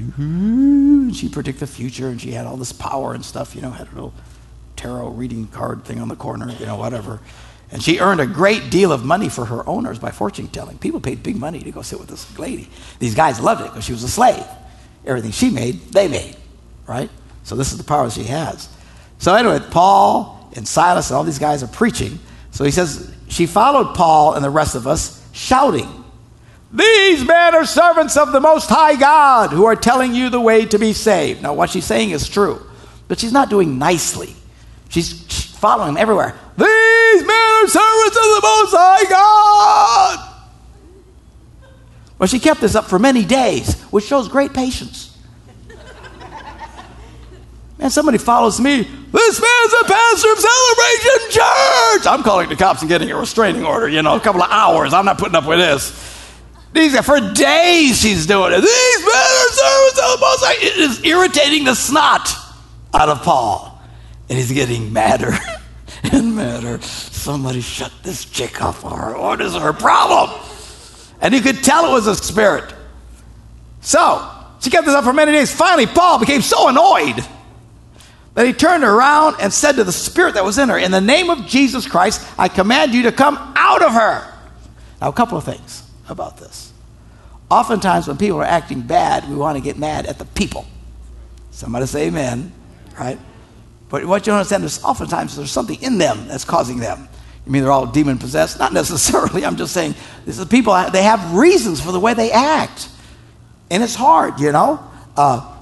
she 1.14 1.28
predict 1.28 1.60
the 1.60 1.66
future, 1.66 2.08
and 2.08 2.20
she 2.20 2.32
had 2.32 2.46
all 2.46 2.56
this 2.56 2.72
power 2.72 3.14
and 3.14 3.24
stuff, 3.24 3.54
you 3.54 3.62
know, 3.62 3.70
had 3.70 3.88
a 3.88 3.94
little 3.94 4.14
tarot 4.76 5.10
reading 5.10 5.46
card 5.46 5.84
thing 5.84 6.00
on 6.00 6.08
the 6.08 6.16
corner, 6.16 6.50
you 6.58 6.66
know, 6.66 6.76
whatever. 6.76 7.20
And 7.72 7.82
she 7.82 8.00
earned 8.00 8.20
a 8.20 8.26
great 8.26 8.70
deal 8.70 8.90
of 8.90 9.04
money 9.04 9.28
for 9.28 9.44
her 9.44 9.66
owners 9.68 9.98
by 9.98 10.10
fortune 10.10 10.48
telling. 10.48 10.78
People 10.78 11.00
paid 11.00 11.22
big 11.22 11.36
money 11.36 11.60
to 11.60 11.70
go 11.70 11.82
sit 11.82 12.00
with 12.00 12.08
this 12.08 12.38
lady. 12.38 12.68
These 12.98 13.14
guys 13.14 13.40
loved 13.40 13.62
it 13.62 13.68
because 13.68 13.84
she 13.84 13.92
was 13.92 14.02
a 14.02 14.08
slave. 14.08 14.44
Everything 15.06 15.30
she 15.30 15.50
made, 15.50 15.80
they 15.92 16.08
made, 16.08 16.36
right? 16.86 17.10
So 17.44 17.54
this 17.54 17.70
is 17.72 17.78
the 17.78 17.84
power 17.84 18.10
she 18.10 18.24
has. 18.24 18.68
So 19.18 19.34
anyway, 19.34 19.60
Paul 19.70 20.50
and 20.56 20.66
Silas 20.66 21.10
and 21.10 21.16
all 21.16 21.24
these 21.24 21.38
guys 21.38 21.62
are 21.62 21.68
preaching. 21.68 22.18
So 22.50 22.64
he 22.64 22.72
says, 22.72 23.14
she 23.28 23.46
followed 23.46 23.94
Paul 23.94 24.34
and 24.34 24.44
the 24.44 24.50
rest 24.50 24.74
of 24.74 24.86
us, 24.86 25.24
shouting, 25.32 25.88
These 26.72 27.24
men 27.24 27.54
are 27.54 27.64
servants 27.64 28.16
of 28.16 28.32
the 28.32 28.40
Most 28.40 28.68
High 28.68 28.96
God 28.96 29.50
who 29.50 29.64
are 29.66 29.76
telling 29.76 30.12
you 30.12 30.28
the 30.28 30.40
way 30.40 30.66
to 30.66 30.78
be 30.78 30.92
saved. 30.92 31.42
Now, 31.42 31.54
what 31.54 31.70
she's 31.70 31.84
saying 31.84 32.10
is 32.10 32.28
true, 32.28 32.60
but 33.06 33.20
she's 33.20 33.32
not 33.32 33.48
doing 33.48 33.78
nicely. 33.78 34.34
She's 34.90 35.12
following 35.56 35.90
him 35.90 35.96
everywhere. 35.96 36.38
These 36.56 37.22
men 37.24 37.30
are 37.30 37.68
servants 37.68 38.16
of 38.16 38.22
the 38.22 38.40
Most 38.42 38.74
High 38.76 39.04
God. 39.08 40.26
Well, 42.18 42.26
she 42.26 42.38
kept 42.38 42.60
this 42.60 42.74
up 42.74 42.84
for 42.84 42.98
many 42.98 43.24
days, 43.24 43.80
which 43.84 44.04
shows 44.04 44.28
great 44.28 44.52
patience. 44.52 45.16
And 47.78 47.90
somebody 47.90 48.18
follows 48.18 48.60
me. 48.60 48.82
This 48.82 49.40
man's 49.40 49.72
a 49.80 49.84
pastor 49.86 50.32
of 50.32 50.38
Celebration 50.38 51.30
Church. 51.30 52.06
I'm 52.06 52.22
calling 52.22 52.50
the 52.50 52.56
cops 52.56 52.82
and 52.82 52.90
getting 52.90 53.10
a 53.10 53.16
restraining 53.16 53.64
order, 53.64 53.88
you 53.88 54.02
know, 54.02 54.16
a 54.16 54.20
couple 54.20 54.42
of 54.42 54.50
hours. 54.50 54.92
I'm 54.92 55.06
not 55.06 55.16
putting 55.16 55.34
up 55.34 55.46
with 55.46 55.60
this. 55.60 55.90
These 56.74 56.98
for 57.00 57.20
days 57.32 57.98
she's 57.98 58.26
doing 58.26 58.52
it. 58.52 58.60
These 58.60 59.00
men 59.00 59.14
are 59.14 59.48
servants 59.48 59.98
of 59.98 60.10
the 60.10 60.18
Most 60.20 60.44
High. 60.44 60.66
It 60.66 60.76
is 60.76 61.04
irritating 61.04 61.64
the 61.64 61.74
snot 61.74 62.28
out 62.92 63.08
of 63.08 63.22
Paul. 63.22 63.69
And 64.30 64.38
he's 64.38 64.52
getting 64.52 64.92
madder 64.92 65.32
and 66.04 66.34
madder. 66.34 66.80
Somebody 66.80 67.60
shut 67.60 67.92
this 68.02 68.24
chick 68.24 68.62
up 68.62 68.76
her. 68.76 69.18
What 69.18 69.42
is 69.42 69.54
her 69.54 69.74
problem? 69.74 70.40
And 71.20 71.34
you 71.34 71.42
could 71.42 71.62
tell 71.62 71.90
it 71.90 71.92
was 71.92 72.06
a 72.06 72.14
spirit. 72.14 72.72
So, 73.82 74.26
she 74.60 74.70
kept 74.70 74.86
this 74.86 74.94
up 74.94 75.04
for 75.04 75.12
many 75.12 75.32
days. 75.32 75.52
Finally, 75.52 75.86
Paul 75.86 76.18
became 76.18 76.42
so 76.42 76.68
annoyed 76.68 77.26
that 78.34 78.46
he 78.46 78.52
turned 78.52 78.84
around 78.84 79.36
and 79.40 79.52
said 79.52 79.72
to 79.72 79.84
the 79.84 79.92
spirit 79.92 80.34
that 80.34 80.44
was 80.44 80.58
in 80.58 80.68
her, 80.68 80.78
In 80.78 80.92
the 80.92 81.00
name 81.00 81.28
of 81.28 81.46
Jesus 81.46 81.86
Christ, 81.86 82.26
I 82.38 82.48
command 82.48 82.94
you 82.94 83.02
to 83.02 83.12
come 83.12 83.36
out 83.56 83.82
of 83.82 83.92
her. 83.92 84.32
Now, 85.00 85.08
a 85.08 85.12
couple 85.12 85.36
of 85.36 85.44
things 85.44 85.82
about 86.08 86.36
this. 86.36 86.72
Oftentimes, 87.50 88.06
when 88.06 88.16
people 88.16 88.38
are 88.38 88.44
acting 88.44 88.82
bad, 88.82 89.28
we 89.28 89.34
want 89.34 89.56
to 89.56 89.62
get 89.62 89.76
mad 89.76 90.06
at 90.06 90.18
the 90.18 90.24
people. 90.24 90.66
Somebody 91.50 91.86
say 91.86 92.06
amen, 92.06 92.52
right? 92.98 93.18
But 93.90 94.04
what 94.06 94.26
you 94.26 94.30
don't 94.30 94.38
understand 94.38 94.64
is 94.64 94.82
oftentimes 94.82 95.36
there's 95.36 95.50
something 95.50 95.80
in 95.82 95.98
them 95.98 96.28
that's 96.28 96.44
causing 96.44 96.78
them. 96.78 97.08
You 97.44 97.52
mean 97.52 97.62
they're 97.62 97.72
all 97.72 97.86
demon 97.86 98.18
possessed? 98.18 98.58
Not 98.58 98.72
necessarily. 98.82 99.44
I'm 99.44 99.56
just 99.56 99.74
saying 99.74 99.94
this 100.24 100.38
is 100.38 100.44
people, 100.46 100.72
they 100.92 101.02
have 101.02 101.34
reasons 101.34 101.80
for 101.80 101.92
the 101.92 102.00
way 102.00 102.14
they 102.14 102.30
act. 102.32 102.88
And 103.70 103.82
it's 103.82 103.94
hard, 103.94 104.40
you 104.40 104.52
know? 104.52 104.82
Uh, 105.16 105.54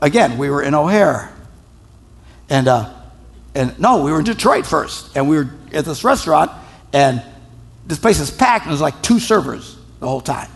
again, 0.00 0.38
we 0.38 0.50
were 0.50 0.62
in 0.62 0.74
O'Hare 0.74 1.34
and, 2.48 2.68
uh, 2.68 2.92
and 3.54 3.78
no, 3.78 4.02
we 4.02 4.12
were 4.12 4.18
in 4.18 4.24
Detroit 4.24 4.66
first. 4.66 5.16
And 5.16 5.28
we 5.28 5.36
were 5.36 5.50
at 5.72 5.84
this 5.84 6.04
restaurant, 6.04 6.50
and 6.92 7.22
this 7.86 7.98
place 7.98 8.20
is 8.20 8.30
packed, 8.30 8.64
and 8.64 8.72
there's 8.72 8.80
like 8.80 9.00
two 9.02 9.18
servers 9.18 9.76
the 10.00 10.08
whole 10.08 10.20
time. 10.20 10.50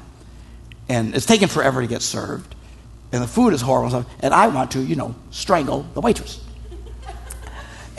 And 0.88 1.14
it's 1.14 1.26
taking 1.26 1.48
forever 1.48 1.80
to 1.80 1.86
get 1.86 2.02
served. 2.02 2.54
And 3.12 3.22
the 3.22 3.28
food 3.28 3.52
is 3.52 3.60
horrible. 3.60 4.04
And 4.20 4.34
I 4.34 4.48
want 4.48 4.72
to, 4.72 4.80
you 4.80 4.96
know, 4.96 5.14
strangle 5.30 5.82
the 5.94 6.00
waitress. 6.00 6.44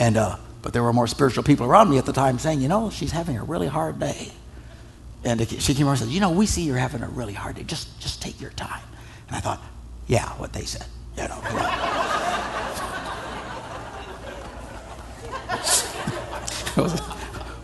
And, 0.00 0.16
uh, 0.16 0.36
but 0.62 0.72
there 0.72 0.82
were 0.82 0.94
more 0.94 1.06
spiritual 1.06 1.44
people 1.44 1.66
around 1.66 1.90
me 1.90 1.98
at 1.98 2.06
the 2.06 2.12
time 2.12 2.38
saying, 2.38 2.62
you 2.62 2.68
know, 2.68 2.88
she's 2.90 3.12
having 3.12 3.36
a 3.36 3.44
really 3.44 3.68
hard 3.68 4.00
day. 4.00 4.32
And 5.22 5.46
she 5.46 5.74
came 5.74 5.86
over 5.86 5.92
and 5.92 6.00
said, 6.00 6.08
you 6.08 6.20
know, 6.20 6.30
we 6.30 6.46
see 6.46 6.62
you're 6.62 6.78
having 6.78 7.02
a 7.02 7.08
really 7.08 7.34
hard 7.34 7.56
day. 7.56 7.64
Just, 7.64 8.00
just 8.00 8.22
take 8.22 8.40
your 8.40 8.52
time. 8.52 8.80
And 9.28 9.36
I 9.36 9.40
thought, 9.40 9.60
yeah, 10.06 10.30
what 10.38 10.54
they 10.54 10.64
said. 10.64 10.86
You 11.18 11.28
know. 11.28 11.34
wasn't, 16.76 17.02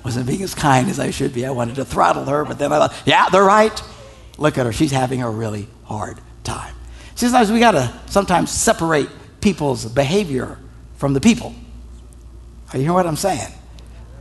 wasn't 0.04 0.26
being 0.26 0.42
as 0.42 0.54
kind 0.54 0.90
as 0.90 1.00
I 1.00 1.10
should 1.10 1.32
be. 1.32 1.46
I 1.46 1.50
wanted 1.50 1.76
to 1.76 1.86
throttle 1.86 2.26
her, 2.26 2.44
but 2.44 2.58
then 2.58 2.70
I 2.70 2.80
thought, 2.80 2.94
yeah, 3.06 3.30
they're 3.30 3.42
right. 3.42 3.82
Look 4.36 4.58
at 4.58 4.66
her. 4.66 4.72
She's 4.72 4.92
having 4.92 5.22
a 5.22 5.30
really 5.30 5.68
hard 5.84 6.18
time. 6.44 6.74
Sometimes 7.14 7.50
we 7.50 7.60
got 7.60 7.70
to 7.70 7.90
sometimes 8.06 8.50
separate 8.50 9.08
people's 9.40 9.86
behavior 9.86 10.58
from 10.96 11.14
the 11.14 11.20
people. 11.22 11.54
You 12.74 12.80
hear 12.80 12.92
what 12.92 13.06
I'm 13.06 13.16
saying? 13.16 13.52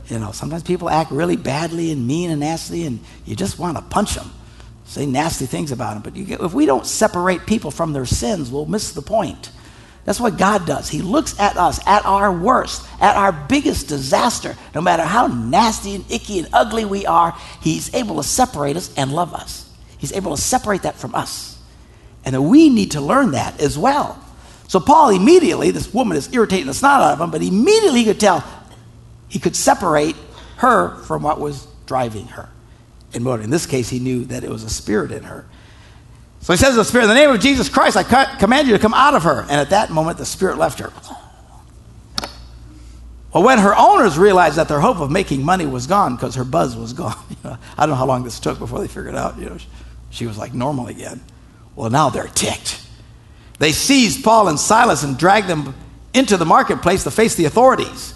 You 0.08 0.18
know, 0.18 0.30
sometimes 0.30 0.62
people 0.62 0.88
act 0.88 1.10
really 1.10 1.36
badly 1.36 1.90
and 1.90 2.06
mean 2.06 2.30
and 2.30 2.40
nasty, 2.40 2.86
and 2.86 3.00
you 3.24 3.34
just 3.34 3.58
want 3.58 3.76
to 3.76 3.82
punch 3.82 4.14
them, 4.14 4.30
say 4.84 5.04
nasty 5.04 5.46
things 5.46 5.72
about 5.72 5.94
them. 5.94 6.02
But 6.02 6.14
get, 6.14 6.40
if 6.40 6.54
we 6.54 6.64
don't 6.64 6.86
separate 6.86 7.44
people 7.44 7.70
from 7.70 7.92
their 7.92 8.06
sins, 8.06 8.50
we'll 8.50 8.66
miss 8.66 8.92
the 8.92 9.02
point. 9.02 9.50
That's 10.04 10.20
what 10.20 10.38
God 10.38 10.64
does. 10.66 10.88
He 10.88 11.02
looks 11.02 11.38
at 11.40 11.56
us, 11.56 11.84
at 11.84 12.06
our 12.06 12.32
worst, 12.32 12.86
at 13.00 13.16
our 13.16 13.32
biggest 13.32 13.88
disaster. 13.88 14.56
No 14.72 14.80
matter 14.80 15.02
how 15.02 15.26
nasty 15.26 15.96
and 15.96 16.04
icky 16.08 16.38
and 16.38 16.48
ugly 16.52 16.84
we 16.84 17.04
are, 17.04 17.36
He's 17.60 17.92
able 17.92 18.16
to 18.16 18.22
separate 18.22 18.76
us 18.76 18.94
and 18.96 19.12
love 19.12 19.34
us. 19.34 19.68
He's 19.98 20.12
able 20.12 20.36
to 20.36 20.40
separate 20.40 20.82
that 20.82 20.94
from 20.94 21.16
us. 21.16 21.60
And 22.24 22.48
we 22.48 22.68
need 22.68 22.92
to 22.92 23.00
learn 23.00 23.32
that 23.32 23.60
as 23.60 23.76
well. 23.76 24.22
So, 24.68 24.80
Paul 24.80 25.10
immediately, 25.10 25.70
this 25.70 25.92
woman 25.92 26.16
is 26.16 26.32
irritating 26.34 26.66
the 26.66 26.74
snot 26.74 27.00
out 27.00 27.12
of 27.12 27.20
him, 27.20 27.30
but 27.30 27.42
immediately 27.42 28.00
he 28.00 28.04
could 28.04 28.20
tell 28.20 28.44
he 29.28 29.38
could 29.38 29.56
separate 29.56 30.16
her 30.58 30.96
from 31.02 31.22
what 31.22 31.40
was 31.40 31.66
driving 31.86 32.26
her. 32.28 32.48
In, 33.12 33.26
in 33.26 33.50
this 33.50 33.66
case, 33.66 33.88
he 33.88 33.98
knew 33.98 34.24
that 34.26 34.44
it 34.44 34.50
was 34.50 34.62
a 34.62 34.70
spirit 34.70 35.12
in 35.12 35.24
her. 35.24 35.46
So 36.40 36.52
he 36.52 36.58
says 36.58 36.70
to 36.70 36.76
the 36.76 36.84
spirit, 36.84 37.04
In 37.04 37.08
the 37.08 37.14
name 37.14 37.30
of 37.30 37.40
Jesus 37.40 37.68
Christ, 37.68 37.96
I 37.96 38.36
command 38.36 38.68
you 38.68 38.74
to 38.74 38.78
come 38.78 38.94
out 38.94 39.14
of 39.14 39.24
her. 39.24 39.40
And 39.42 39.52
at 39.52 39.70
that 39.70 39.90
moment, 39.90 40.18
the 40.18 40.26
spirit 40.26 40.58
left 40.58 40.78
her. 40.78 40.92
Well, 43.32 43.44
when 43.44 43.58
her 43.58 43.76
owners 43.76 44.16
realized 44.16 44.56
that 44.56 44.68
their 44.68 44.80
hope 44.80 44.98
of 44.98 45.10
making 45.10 45.44
money 45.44 45.66
was 45.66 45.86
gone 45.86 46.16
because 46.16 46.36
her 46.36 46.44
buzz 46.44 46.76
was 46.76 46.92
gone, 46.92 47.16
you 47.30 47.36
know, 47.44 47.58
I 47.76 47.82
don't 47.82 47.90
know 47.90 47.96
how 47.96 48.06
long 48.06 48.24
this 48.24 48.40
took 48.40 48.58
before 48.58 48.78
they 48.78 48.88
figured 48.88 49.14
out, 49.14 49.38
you 49.38 49.46
know, 49.46 49.58
she 50.10 50.26
was 50.26 50.38
like 50.38 50.54
normal 50.54 50.86
again. 50.86 51.22
Well, 51.74 51.90
now 51.90 52.08
they're 52.08 52.28
ticked. 52.28 52.85
They 53.58 53.72
seized 53.72 54.22
Paul 54.22 54.48
and 54.48 54.58
Silas 54.58 55.02
and 55.02 55.18
dragged 55.18 55.48
them 55.48 55.74
into 56.12 56.36
the 56.36 56.44
marketplace 56.44 57.04
to 57.04 57.10
face 57.10 57.34
the 57.34 57.44
authorities. 57.44 58.14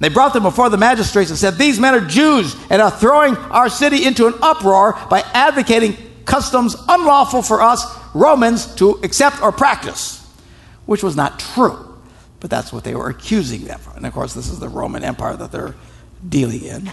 They 0.00 0.08
brought 0.08 0.32
them 0.32 0.42
before 0.42 0.70
the 0.70 0.76
magistrates 0.76 1.30
and 1.30 1.38
said, 1.38 1.56
These 1.56 1.78
men 1.78 1.94
are 1.94 2.06
Jews 2.06 2.56
and 2.68 2.82
are 2.82 2.90
throwing 2.90 3.36
our 3.36 3.68
city 3.68 4.04
into 4.04 4.26
an 4.26 4.34
uproar 4.42 4.98
by 5.08 5.20
advocating 5.32 5.96
customs 6.24 6.76
unlawful 6.88 7.42
for 7.42 7.62
us 7.62 7.84
Romans 8.14 8.74
to 8.76 8.92
accept 9.02 9.42
or 9.42 9.52
practice, 9.52 10.20
which 10.86 11.02
was 11.02 11.16
not 11.16 11.38
true. 11.38 11.98
But 12.40 12.50
that's 12.50 12.72
what 12.72 12.84
they 12.84 12.94
were 12.94 13.08
accusing 13.08 13.64
them 13.64 13.80
of. 13.86 13.96
And 13.96 14.04
of 14.04 14.12
course, 14.12 14.34
this 14.34 14.50
is 14.50 14.58
the 14.58 14.68
Roman 14.68 15.04
Empire 15.04 15.36
that 15.36 15.52
they're 15.52 15.74
dealing 16.28 16.62
in. 16.62 16.90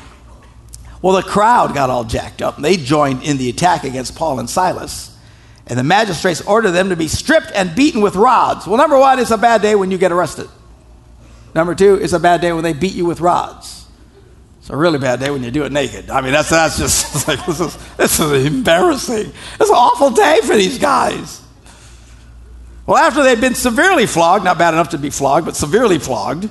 Well, 1.02 1.16
the 1.16 1.24
crowd 1.24 1.74
got 1.74 1.90
all 1.90 2.04
jacked 2.04 2.42
up 2.42 2.58
and 2.58 2.64
they 2.64 2.78
joined 2.78 3.24
in 3.24 3.38
the 3.38 3.50
attack 3.50 3.84
against 3.84 4.16
Paul 4.16 4.40
and 4.40 4.50
Silas. 4.50 5.11
And 5.72 5.80
the 5.80 5.84
magistrates 5.84 6.42
ordered 6.42 6.72
them 6.72 6.90
to 6.90 6.98
be 6.98 7.08
stripped 7.08 7.50
and 7.56 7.74
beaten 7.74 8.02
with 8.02 8.18
rods. 8.18 8.68
Well, 8.68 8.76
number 8.76 9.00
one, 9.00 9.20
it's 9.20 9.32
a 9.32 9.38
bad 9.38 9.62
day 9.62 9.74
when 9.74 9.90
you 9.90 9.98
get 9.98 10.12
arrested. 10.12 10.50
Number 11.56 11.76
two, 11.76 11.96
it's 11.96 12.12
a 12.12 12.20
bad 12.20 12.42
day 12.42 12.52
when 12.52 12.66
they 12.66 12.74
beat 12.74 12.94
you 12.94 13.06
with 13.06 13.22
rods. 13.22 13.86
It's 14.60 14.70
a 14.70 14.76
really 14.76 15.00
bad 15.00 15.22
day 15.22 15.32
when 15.32 15.44
you 15.44 15.50
do 15.50 15.64
it 15.64 15.72
naked. 15.72 16.10
I 16.10 16.20
mean, 16.20 16.34
that's, 16.34 16.50
that's 16.50 16.78
just 16.78 17.26
like, 17.30 17.46
this 17.46 17.62
is, 17.62 17.78
this 17.96 18.20
is 18.20 18.46
embarrassing. 18.46 19.32
It's 19.62 19.70
an 19.70 19.76
awful 19.76 20.10
day 20.10 20.42
for 20.44 20.58
these 20.58 20.78
guys. 20.78 21.42
Well, 22.86 22.98
after 22.98 23.24
they'd 23.24 23.40
been 23.40 23.56
severely 23.56 24.08
flogged, 24.08 24.44
not 24.44 24.58
bad 24.58 24.74
enough 24.74 24.90
to 24.90 24.98
be 24.98 25.10
flogged, 25.10 25.46
but 25.46 25.56
severely 25.56 26.00
flogged, 26.00 26.50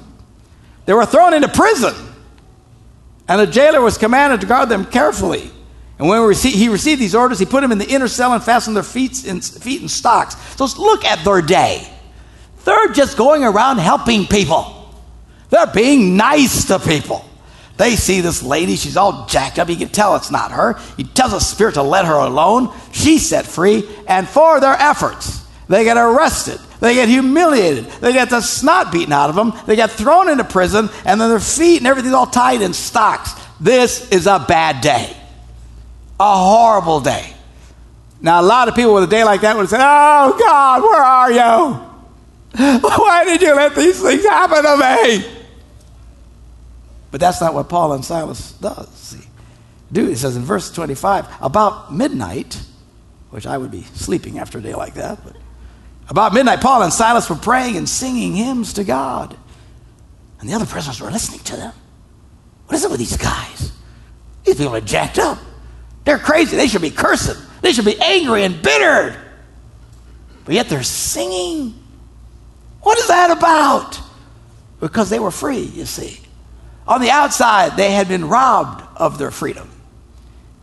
they 0.87 0.94
were 0.94 1.04
thrown 1.04 1.35
into 1.35 1.48
prison. 1.48 1.94
And 3.28 3.38
the 3.38 3.46
jailer 3.46 3.83
was 3.83 3.98
commanded 3.98 4.40
to 4.40 4.46
guard 4.46 4.70
them 4.70 4.87
carefully. 4.87 5.50
And 6.00 6.08
when 6.08 6.34
he 6.34 6.70
received 6.70 6.98
these 6.98 7.14
orders, 7.14 7.38
he 7.38 7.44
put 7.44 7.60
them 7.60 7.72
in 7.72 7.78
the 7.78 7.86
inner 7.86 8.08
cell 8.08 8.32
and 8.32 8.42
fastened 8.42 8.74
their 8.74 8.82
feet 8.82 9.26
in, 9.26 9.42
feet 9.42 9.82
in 9.82 9.88
stocks. 9.88 10.34
So 10.56 10.64
look 10.80 11.04
at 11.04 11.22
their 11.26 11.42
day. 11.42 11.86
They're 12.64 12.88
just 12.88 13.18
going 13.18 13.44
around 13.44 13.78
helping 13.78 14.26
people, 14.26 14.94
they're 15.50 15.66
being 15.66 16.16
nice 16.16 16.64
to 16.68 16.78
people. 16.78 17.26
They 17.76 17.96
see 17.96 18.20
this 18.20 18.42
lady, 18.42 18.76
she's 18.76 18.96
all 18.96 19.26
jacked 19.26 19.58
up. 19.58 19.68
You 19.68 19.76
can 19.76 19.88
tell 19.88 20.16
it's 20.16 20.30
not 20.30 20.52
her. 20.52 20.78
He 20.96 21.04
tells 21.04 21.32
the 21.32 21.38
spirit 21.38 21.74
to 21.74 21.82
let 21.82 22.04
her 22.04 22.14
alone. 22.14 22.74
She's 22.92 23.26
set 23.26 23.46
free, 23.46 23.88
and 24.06 24.28
for 24.28 24.60
their 24.60 24.74
efforts, 24.74 25.46
they 25.68 25.84
get 25.84 25.96
arrested. 25.96 26.60
They 26.80 26.94
get 26.94 27.08
humiliated. 27.08 27.86
They 27.86 28.14
get 28.14 28.30
the 28.30 28.40
snot 28.40 28.90
beaten 28.90 29.12
out 29.12 29.28
of 29.28 29.36
them. 29.36 29.52
They 29.66 29.76
get 29.76 29.90
thrown 29.90 30.30
into 30.30 30.44
prison, 30.44 30.88
and 31.04 31.20
then 31.20 31.28
their 31.28 31.40
feet 31.40 31.78
and 31.78 31.86
everything's 31.86 32.14
all 32.14 32.26
tied 32.26 32.62
in 32.62 32.72
stocks. 32.72 33.32
This 33.60 34.10
is 34.10 34.26
a 34.26 34.42
bad 34.46 34.80
day, 34.80 35.14
a 36.20 36.37
horrible 36.37 37.00
day. 37.00 37.35
Now, 38.20 38.40
a 38.40 38.42
lot 38.42 38.68
of 38.68 38.74
people 38.74 38.92
with 38.94 39.04
a 39.04 39.06
day 39.06 39.24
like 39.24 39.40
that 39.40 39.56
would 39.56 39.68
say, 39.68 39.78
Oh, 39.80 40.37
God, 40.38 40.83
where 40.83 41.02
are 41.02 41.33
you? 41.33 41.74
Why 42.80 43.24
did 43.24 43.40
you 43.40 43.54
let 43.54 43.74
these 43.74 44.02
things 44.02 44.24
happen 44.24 44.62
to 44.62 44.76
me? 44.76 45.24
But 47.11 47.20
that's 47.20 47.40
not 47.40 47.54
what 47.54 47.68
Paul 47.68 47.94
and 47.94 48.04
Silas 48.04 48.52
does. 48.52 48.88
See, 48.90 49.26
do 49.90 50.09
it 50.09 50.16
says 50.16 50.37
in 50.37 50.42
verse 50.42 50.70
25, 50.70 51.26
about 51.40 51.92
midnight, 51.92 52.61
which 53.30 53.46
I 53.46 53.56
would 53.56 53.70
be 53.70 53.83
sleeping 53.94 54.38
after 54.38 54.59
a 54.59 54.62
day 54.62 54.74
like 54.74 54.94
that, 54.94 55.24
but 55.24 55.37
about 56.09 56.35
midnight, 56.35 56.61
Paul 56.61 56.83
and 56.83 56.92
Silas 56.92 57.30
were 57.30 57.37
praying 57.37 57.76
and 57.76 57.88
singing 57.88 58.35
hymns 58.35 58.74
to 58.74 58.85
God. 58.85 59.37
And 60.40 60.48
the 60.48 60.54
other 60.54 60.66
prisoners 60.66 61.00
were 61.00 61.11
listening 61.11 61.40
to 61.44 61.56
them. 61.56 61.72
What 62.66 62.76
is 62.76 62.85
it 62.85 62.90
with 62.90 62.98
these 62.98 63.16
guys? 63.16 63.72
These 64.44 64.56
people 64.56 64.74
are 64.74 64.80
jacked 64.80 65.18
up. 65.18 65.38
They're 66.04 66.18
crazy. 66.18 66.56
They 66.56 66.66
should 66.66 66.82
be 66.82 66.90
cursing. 66.90 67.40
They 67.60 67.72
should 67.72 67.84
be 67.84 68.00
angry 68.00 68.44
and 68.44 68.62
bitter. 68.62 69.20
But 70.44 70.54
yet 70.54 70.68
they're 70.68 70.82
singing. 70.82 71.74
What 72.82 72.98
is 72.98 73.08
that 73.08 73.30
about? 73.30 74.00
Because 74.80 75.10
they 75.10 75.18
were 75.18 75.30
free, 75.30 75.60
you 75.60 75.84
see. 75.84 76.20
On 76.88 77.00
the 77.00 77.10
outside, 77.10 77.76
they 77.76 77.92
had 77.92 78.08
been 78.08 78.28
robbed 78.28 78.82
of 78.96 79.18
their 79.18 79.30
freedom, 79.30 79.70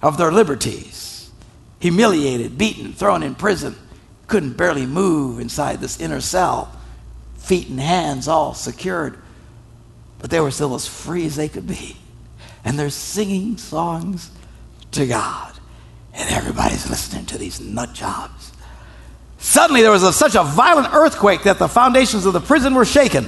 of 0.01 0.17
their 0.17 0.31
liberties, 0.31 1.31
humiliated, 1.79 2.57
beaten, 2.57 2.91
thrown 2.93 3.23
in 3.23 3.35
prison, 3.35 3.75
couldn't 4.25 4.57
barely 4.57 4.85
move 4.85 5.39
inside 5.39 5.79
this 5.79 6.01
inner 6.01 6.19
cell, 6.19 6.75
feet 7.37 7.69
and 7.69 7.79
hands 7.79 8.27
all 8.27 8.53
secured. 8.53 9.17
But 10.19 10.31
they 10.31 10.39
were 10.39 10.51
still 10.51 10.75
as 10.75 10.87
free 10.87 11.25
as 11.25 11.35
they 11.35 11.47
could 11.47 11.67
be. 11.67 11.95
And 12.65 12.77
they're 12.77 12.89
singing 12.89 13.57
songs 13.57 14.31
to 14.91 15.05
God. 15.05 15.53
And 16.13 16.29
everybody's 16.29 16.89
listening 16.89 17.25
to 17.27 17.37
these 17.37 17.59
nut 17.59 17.93
jobs. 17.93 18.51
Suddenly, 19.37 19.81
there 19.81 19.91
was 19.91 20.03
a, 20.03 20.11
such 20.11 20.35
a 20.35 20.43
violent 20.43 20.93
earthquake 20.93 21.43
that 21.43 21.59
the 21.59 21.67
foundations 21.67 22.25
of 22.25 22.33
the 22.33 22.39
prison 22.41 22.73
were 22.73 22.85
shaken. 22.85 23.27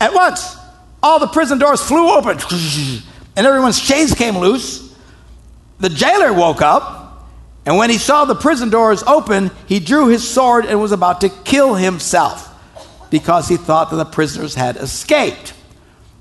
At 0.00 0.12
once, 0.12 0.56
all 1.02 1.18
the 1.18 1.28
prison 1.28 1.58
doors 1.58 1.80
flew 1.80 2.10
open, 2.10 2.38
and 3.36 3.46
everyone's 3.46 3.80
chains 3.80 4.14
came 4.14 4.36
loose. 4.36 4.94
The 5.80 5.88
jailer 5.88 6.32
woke 6.32 6.60
up, 6.60 7.28
and 7.64 7.76
when 7.76 7.88
he 7.88 7.98
saw 7.98 8.24
the 8.24 8.34
prison 8.34 8.68
doors 8.68 9.02
open, 9.04 9.50
he 9.66 9.80
drew 9.80 10.08
his 10.08 10.28
sword 10.28 10.66
and 10.66 10.80
was 10.80 10.92
about 10.92 11.22
to 11.22 11.28
kill 11.28 11.74
himself 11.74 12.48
because 13.10 13.48
he 13.48 13.56
thought 13.56 13.90
that 13.90 13.96
the 13.96 14.04
prisoners 14.04 14.54
had 14.54 14.76
escaped. 14.76 15.54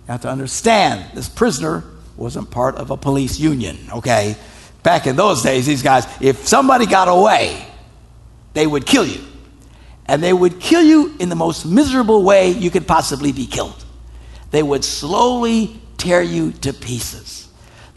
You 0.08 0.14
have 0.14 0.22
to 0.22 0.30
understand, 0.30 1.16
this 1.16 1.30
prisoner 1.30 1.84
wasn't 2.22 2.52
part 2.52 2.76
of 2.76 2.92
a 2.92 2.98
police 2.98 3.40
union, 3.40 3.78
okay? 3.92 4.36
Back 4.84 5.08
in 5.08 5.16
those 5.16 5.42
days, 5.42 5.66
these 5.66 5.84
guys, 5.84 6.06
if 6.22 6.48
somebody 6.48 6.86
got 6.86 7.08
away, 7.08 7.66
they 8.54 8.68
would 8.68 8.86
kill 8.86 9.06
you. 9.06 9.22
And 10.06 10.22
they 10.22 10.34
would 10.34 10.60
kill 10.60 10.82
you 10.82 11.16
in 11.20 11.30
the 11.30 11.36
most 11.36 11.66
miserable 11.66 12.24
way 12.24 12.52
you 12.52 12.70
could 12.70 12.88
possibly 12.88 13.32
be 13.32 13.46
killed. 13.46 13.86
They 14.52 14.64
would 14.64 14.84
slowly 14.84 15.80
tear 15.98 16.22
you 16.22 16.52
to 16.52 16.74
pieces. 16.74 17.48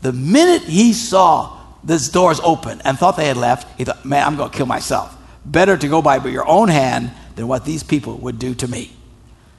The 0.02 0.12
minute 0.12 0.62
he 0.62 0.92
saw 0.92 1.58
these 1.82 2.08
doors 2.08 2.40
open 2.40 2.80
and 2.84 2.98
thought 2.98 3.16
they 3.16 3.26
had 3.26 3.36
left, 3.36 3.78
he 3.78 3.84
thought, 3.84 4.04
man, 4.04 4.26
I'm 4.26 4.36
going 4.36 4.50
to 4.50 4.56
kill 4.56 4.66
myself. 4.66 5.16
Better 5.44 5.76
to 5.76 5.88
go 5.88 6.02
by 6.02 6.24
your 6.26 6.46
own 6.46 6.68
hand 6.68 7.10
than 7.36 7.48
what 7.48 7.64
these 7.64 7.82
people 7.82 8.16
would 8.18 8.38
do 8.38 8.54
to 8.54 8.68
me. 8.68 8.92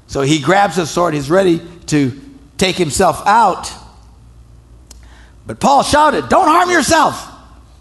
So 0.08 0.22
he 0.22 0.40
grabs 0.40 0.76
his 0.76 0.90
sword, 0.90 1.14
he's 1.14 1.30
ready 1.30 1.62
to 1.88 2.20
take 2.58 2.76
himself 2.76 3.26
out. 3.26 3.72
But 5.46 5.60
Paul 5.60 5.84
shouted, 5.84 6.30
Don't 6.30 6.48
harm 6.48 6.70
yourself. 6.70 7.32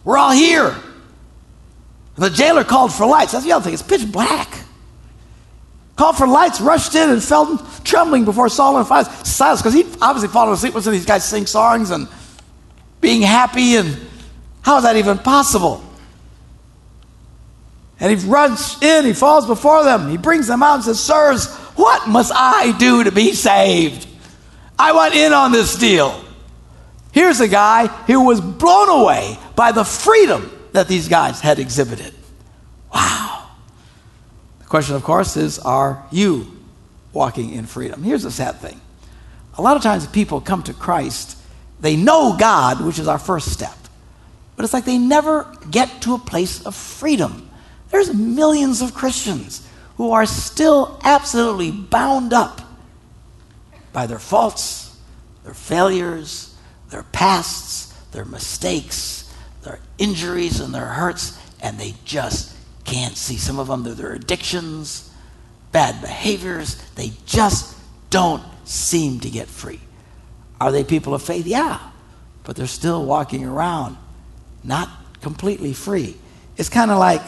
We're 0.05 0.18
all 0.18 0.33
here. 0.33 0.74
The 2.16 2.31
jailer 2.31 2.64
called 2.64 2.92
for 2.92 3.07
lights. 3.07 3.33
That's 3.33 3.44
the 3.44 3.53
other 3.53 3.64
thing, 3.64 3.74
it's 3.74 3.83
pitch 3.83 4.11
black. 4.11 4.61
Called 5.96 6.16
for 6.16 6.27
lights, 6.27 6.61
rushed 6.61 6.94
in, 6.94 7.11
and 7.11 7.22
fell 7.22 7.59
trembling 7.85 8.24
before 8.24 8.48
Saul 8.48 8.79
and 8.79 9.07
Silas 9.27 9.61
because 9.61 9.74
he 9.74 9.85
obviously 10.03 10.29
fallen 10.29 10.53
asleep 10.53 10.74
listening 10.74 10.94
these 10.94 11.07
guys 11.07 11.24
sing 11.24 11.46
songs 11.46 11.90
and 11.90 12.09
being 13.00 13.22
happy. 13.22 13.77
And 13.77 13.96
how 14.62 14.79
is 14.79 14.83
that 14.83 14.96
even 14.96 15.18
possible? 15.18 15.85
And 18.00 18.18
he 18.18 18.27
runs 18.27 18.83
in, 18.83 19.05
he 19.05 19.12
falls 19.12 19.46
before 19.46 19.85
them, 19.85 20.11
he 20.11 20.16
brings 20.16 20.48
them 20.48 20.62
out 20.64 20.77
and 20.77 20.85
says, 20.85 20.98
Sirs, 20.98 21.55
what 21.77 22.09
must 22.09 22.33
I 22.35 22.77
do 22.77 23.05
to 23.05 23.12
be 23.12 23.33
saved? 23.33 24.09
I 24.77 24.92
want 24.92 25.14
in 25.14 25.33
on 25.33 25.53
this 25.53 25.77
deal. 25.77 26.23
Here's 27.14 27.38
a 27.38 27.46
guy 27.46 27.87
who 27.87 28.24
was 28.24 28.40
blown 28.40 28.88
away 28.88 29.38
by 29.55 29.70
the 29.70 29.85
freedom 29.85 30.50
that 30.72 30.88
these 30.88 31.07
guys 31.07 31.40
had 31.40 31.61
exhibited. 31.61 32.12
Wow. 32.92 33.50
The 34.59 34.64
question, 34.64 34.96
of 34.96 35.05
course, 35.05 35.37
is 35.37 35.61
are 35.61 36.05
you 36.11 36.50
walking 37.12 37.53
in 37.55 37.66
freedom? 37.66 38.03
Here's 38.03 38.24
the 38.24 38.33
sad 38.33 38.57
thing 38.57 38.81
a 39.57 39.62
lot 39.62 39.77
of 39.77 39.83
times 39.85 40.09
people 40.09 40.40
come 40.40 40.64
to 40.64 40.74
Christ, 40.74 41.38
they 41.79 41.94
know 41.94 42.37
God, 42.37 42.85
which 42.85 42.98
is 42.98 43.07
our 43.07 43.20
first 43.20 43.53
step, 43.53 43.77
but 44.57 44.64
it's 44.64 44.74
like 44.74 44.85
they 44.85 44.98
never 44.98 45.46
get 45.70 46.03
to 46.03 46.14
a 46.14 46.18
place 46.18 46.66
of 46.66 46.74
freedom. 46.74 47.48
There's 47.92 48.12
millions 48.12 48.83
of 48.83 48.92
Christians 48.92 49.64
who 49.98 50.11
are 50.11 50.27
still 50.27 50.98
absolutely 51.05 51.70
bound 51.70 52.33
up 52.33 52.61
by 53.92 54.09
their 54.09 54.18
faults, 54.18 54.98
their 55.44 55.55
failures, 55.55 56.53
their 56.94 57.02
pasts, 57.02 57.92
their 58.12 58.24
mistakes, 58.24 59.28
their 59.64 59.80
injuries, 59.98 60.61
and 60.61 60.72
their 60.72 60.87
hurts, 60.87 61.37
and 61.61 61.76
they 61.76 61.92
just 62.04 62.57
can't 62.85 63.16
see. 63.16 63.37
Some 63.37 63.59
of 63.59 63.66
them, 63.66 63.83
they're 63.83 63.94
their 63.94 64.12
addictions, 64.12 65.12
bad 65.72 66.00
behaviors, 66.00 66.76
they 66.92 67.11
just 67.26 67.76
don't 68.11 68.44
seem 68.64 69.18
to 69.18 69.28
get 69.28 69.48
free. 69.48 69.80
Are 70.61 70.70
they 70.70 70.85
people 70.85 71.14
of 71.14 71.22
faith? 71.22 71.48
Yeah, 71.48 71.80
but 72.44 72.54
they're 72.54 72.68
still 72.68 73.04
walking 73.04 73.44
around 73.44 73.96
not 74.62 74.88
completely 75.20 75.72
free. 75.72 76.16
It's 76.57 76.68
kind 76.68 76.92
of 76.92 76.98
like 77.00 77.22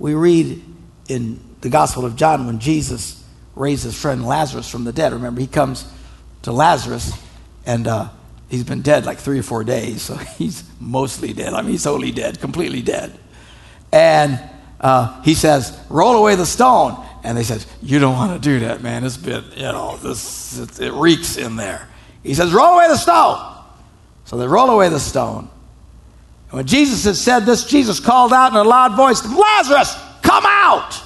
we 0.00 0.14
read 0.14 0.64
in 1.08 1.38
the 1.60 1.68
Gospel 1.68 2.04
of 2.04 2.16
John 2.16 2.46
when 2.46 2.58
Jesus 2.58 3.22
raised 3.54 3.84
his 3.84 3.96
friend 3.96 4.26
Lazarus 4.26 4.68
from 4.68 4.82
the 4.82 4.92
dead. 4.92 5.12
Remember, 5.12 5.40
he 5.40 5.46
comes 5.46 5.88
to 6.42 6.50
Lazarus 6.50 7.16
and 7.64 7.86
uh, 7.86 8.08
he's 8.52 8.64
been 8.64 8.82
dead 8.82 9.06
like 9.06 9.18
three 9.18 9.38
or 9.38 9.42
four 9.42 9.64
days, 9.64 10.02
so 10.02 10.14
he's 10.38 10.62
mostly 10.78 11.32
dead. 11.32 11.54
I 11.54 11.62
mean, 11.62 11.72
he's 11.72 11.84
totally 11.84 12.12
dead, 12.12 12.38
completely 12.38 12.82
dead. 12.82 13.18
And 13.90 14.38
uh, 14.78 15.20
he 15.22 15.34
says, 15.34 15.76
Roll 15.88 16.16
away 16.16 16.36
the 16.36 16.46
stone. 16.46 17.04
And 17.24 17.36
they 17.36 17.44
says, 17.44 17.66
You 17.80 17.98
don't 17.98 18.14
want 18.14 18.40
to 18.40 18.48
do 18.48 18.60
that, 18.60 18.82
man. 18.82 19.04
It's 19.04 19.16
been, 19.16 19.44
you 19.56 19.62
know, 19.62 19.96
this, 19.96 20.58
it, 20.58 20.80
it 20.80 20.92
reeks 20.92 21.36
in 21.36 21.56
there. 21.56 21.88
He 22.22 22.34
says, 22.34 22.52
Roll 22.52 22.74
away 22.74 22.88
the 22.88 22.96
stone. 22.96 23.48
So 24.24 24.36
they 24.36 24.46
roll 24.46 24.70
away 24.70 24.88
the 24.88 25.00
stone. 25.00 25.48
And 26.50 26.52
when 26.52 26.66
Jesus 26.66 27.04
had 27.04 27.16
said 27.16 27.40
this, 27.40 27.64
Jesus 27.64 28.00
called 28.00 28.32
out 28.32 28.52
in 28.52 28.56
a 28.58 28.64
loud 28.64 28.96
voice, 28.96 29.24
Lazarus, 29.24 29.96
come 30.22 30.44
out! 30.46 31.00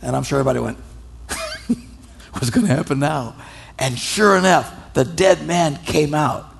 And 0.00 0.16
I'm 0.16 0.22
sure 0.22 0.38
everybody 0.38 0.58
went, 0.58 0.78
What's 2.32 2.50
going 2.50 2.66
to 2.66 2.74
happen 2.74 2.98
now? 2.98 3.36
And 3.78 3.98
sure 3.98 4.36
enough, 4.36 4.94
the 4.94 5.04
dead 5.04 5.46
man 5.46 5.76
came 5.84 6.14
out 6.14 6.51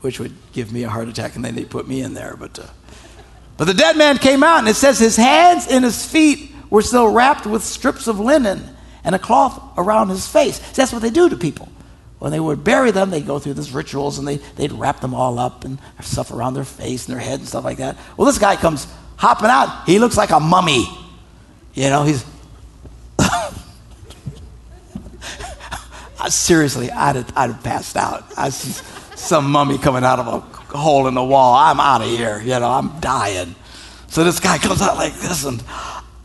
which 0.00 0.18
would 0.18 0.32
give 0.52 0.72
me 0.72 0.84
a 0.84 0.88
heart 0.88 1.08
attack, 1.08 1.36
and 1.36 1.44
then 1.44 1.54
they 1.54 1.64
put 1.64 1.86
me 1.86 2.00
in 2.00 2.14
there. 2.14 2.36
But, 2.38 2.58
uh, 2.58 2.66
but 3.56 3.66
the 3.66 3.74
dead 3.74 3.96
man 3.96 4.18
came 4.18 4.42
out, 4.42 4.60
and 4.60 4.68
it 4.68 4.76
says 4.76 4.98
his 4.98 5.16
hands 5.16 5.66
and 5.68 5.84
his 5.84 6.04
feet 6.04 6.52
were 6.70 6.82
still 6.82 7.08
wrapped 7.08 7.46
with 7.46 7.62
strips 7.62 8.06
of 8.06 8.20
linen 8.20 8.62
and 9.04 9.14
a 9.14 9.18
cloth 9.18 9.60
around 9.76 10.08
his 10.08 10.26
face. 10.26 10.58
That's 10.72 10.92
what 10.92 11.02
they 11.02 11.10
do 11.10 11.28
to 11.28 11.36
people. 11.36 11.68
When 12.18 12.32
they 12.32 12.40
would 12.40 12.62
bury 12.62 12.90
them, 12.90 13.10
they'd 13.10 13.26
go 13.26 13.38
through 13.38 13.54
these 13.54 13.72
rituals 13.72 14.18
and 14.18 14.28
they, 14.28 14.36
they'd 14.56 14.72
wrap 14.72 15.00
them 15.00 15.14
all 15.14 15.38
up 15.38 15.64
and 15.64 15.78
stuff 16.02 16.30
around 16.30 16.54
their 16.54 16.64
face 16.64 17.06
and 17.06 17.16
their 17.16 17.22
head 17.22 17.40
and 17.40 17.48
stuff 17.48 17.64
like 17.64 17.78
that. 17.78 17.96
Well, 18.16 18.26
this 18.26 18.38
guy 18.38 18.56
comes 18.56 18.86
hopping 19.16 19.48
out. 19.48 19.86
He 19.86 19.98
looks 19.98 20.18
like 20.18 20.30
a 20.30 20.38
mummy. 20.38 20.86
You 21.74 21.88
know, 21.88 22.04
he's. 22.04 22.24
Seriously, 26.28 26.90
I'd 26.90 27.16
have, 27.16 27.32
I'd 27.34 27.52
have 27.52 27.64
passed 27.64 27.96
out. 27.96 28.24
I 28.36 28.46
just, 28.46 28.84
some 29.20 29.50
mummy 29.50 29.78
coming 29.78 30.04
out 30.04 30.18
of 30.18 30.26
a 30.26 30.76
hole 30.76 31.06
in 31.06 31.14
the 31.14 31.24
wall. 31.24 31.54
I'm 31.54 31.80
out 31.80 32.02
of 32.02 32.08
here. 32.08 32.40
You 32.40 32.58
know, 32.58 32.70
I'm 32.70 33.00
dying. 33.00 33.54
So 34.08 34.24
this 34.24 34.40
guy 34.40 34.58
comes 34.58 34.82
out 34.82 34.96
like 34.96 35.14
this 35.14 35.44
and, 35.44 35.62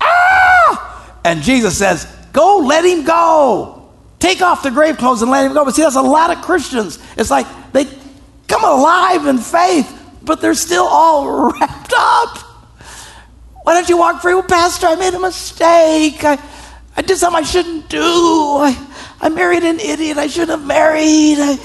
ah! 0.02 1.20
And 1.24 1.42
Jesus 1.42 1.78
says, 1.78 2.12
Go, 2.34 2.58
let 2.58 2.84
him 2.84 3.06
go. 3.06 3.90
Take 4.20 4.42
off 4.42 4.64
the 4.64 4.72
grave 4.72 4.98
clothes 4.98 5.22
and 5.22 5.32
let 5.32 5.46
him 5.46 5.54
go. 5.54 5.64
But 5.64 5.76
see, 5.76 5.84
that's 5.84 5.96
a 5.96 6.02
lot 6.02 6.36
of 6.36 6.44
Christians. 6.44 7.00
It's 7.16 7.32
like 7.32 7.48
they 7.72 7.86
come 8.48 8.64
alive 8.64 9.26
in 9.26 9.38
faith, 9.38 9.88
but 10.22 10.42
they're 10.42 10.54
still 10.54 10.86
all 10.86 11.52
wrapped 11.52 11.94
up. 11.96 12.38
Why 13.64 13.74
don't 13.74 13.88
you 13.88 13.98
walk 13.98 14.22
free? 14.22 14.34
Well, 14.34 14.44
Pastor, 14.44 14.88
I 14.88 14.96
made 14.96 15.14
a 15.14 15.20
mistake. 15.20 16.24
I, 16.24 16.38
I 16.98 17.02
did 17.02 17.18
something 17.18 17.42
I 17.42 17.46
shouldn't 17.46 17.90
do. 17.90 18.02
I, 18.02 18.88
I 19.22 19.30
married 19.30 19.64
an 19.64 19.80
idiot 19.80 20.18
I 20.18 20.28
shouldn't 20.28 20.60
have 20.60 20.68
married. 20.68 21.38
I, 21.40 21.58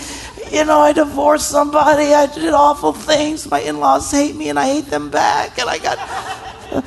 you 0.51 0.65
know, 0.65 0.81
I 0.81 0.93
divorced 0.93 1.49
somebody. 1.49 2.13
I 2.15 2.27
did 2.27 2.53
awful 2.53 2.93
things. 2.93 3.49
My 3.51 3.61
in-laws 3.61 4.11
hate 4.11 4.35
me, 4.37 4.49
and 4.49 4.59
I 4.59 4.67
hate 4.67 4.87
them 4.87 5.11
back. 5.11 5.59
And 5.59 5.69
I 5.69 5.79
got, 5.79 5.99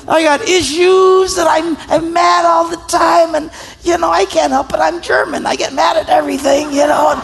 I 0.08 0.24
got 0.24 0.42
issues, 0.48 1.38
and 1.38 1.48
I'm, 1.48 1.78
I'm 1.90 2.14
mad 2.14 2.46
all 2.46 2.68
the 2.68 2.82
time. 2.88 3.36
And 3.36 3.52
you 3.84 3.98
know, 3.98 4.10
I 4.10 4.26
can't 4.26 4.52
help 4.52 4.74
it. 4.74 4.80
I'm 4.80 5.02
German. 5.02 5.46
I 5.46 5.56
get 5.56 5.74
mad 5.74 5.98
at 5.98 6.10
everything. 6.10 6.72
You 6.72 6.88
know, 6.88 7.14
and, 7.16 7.22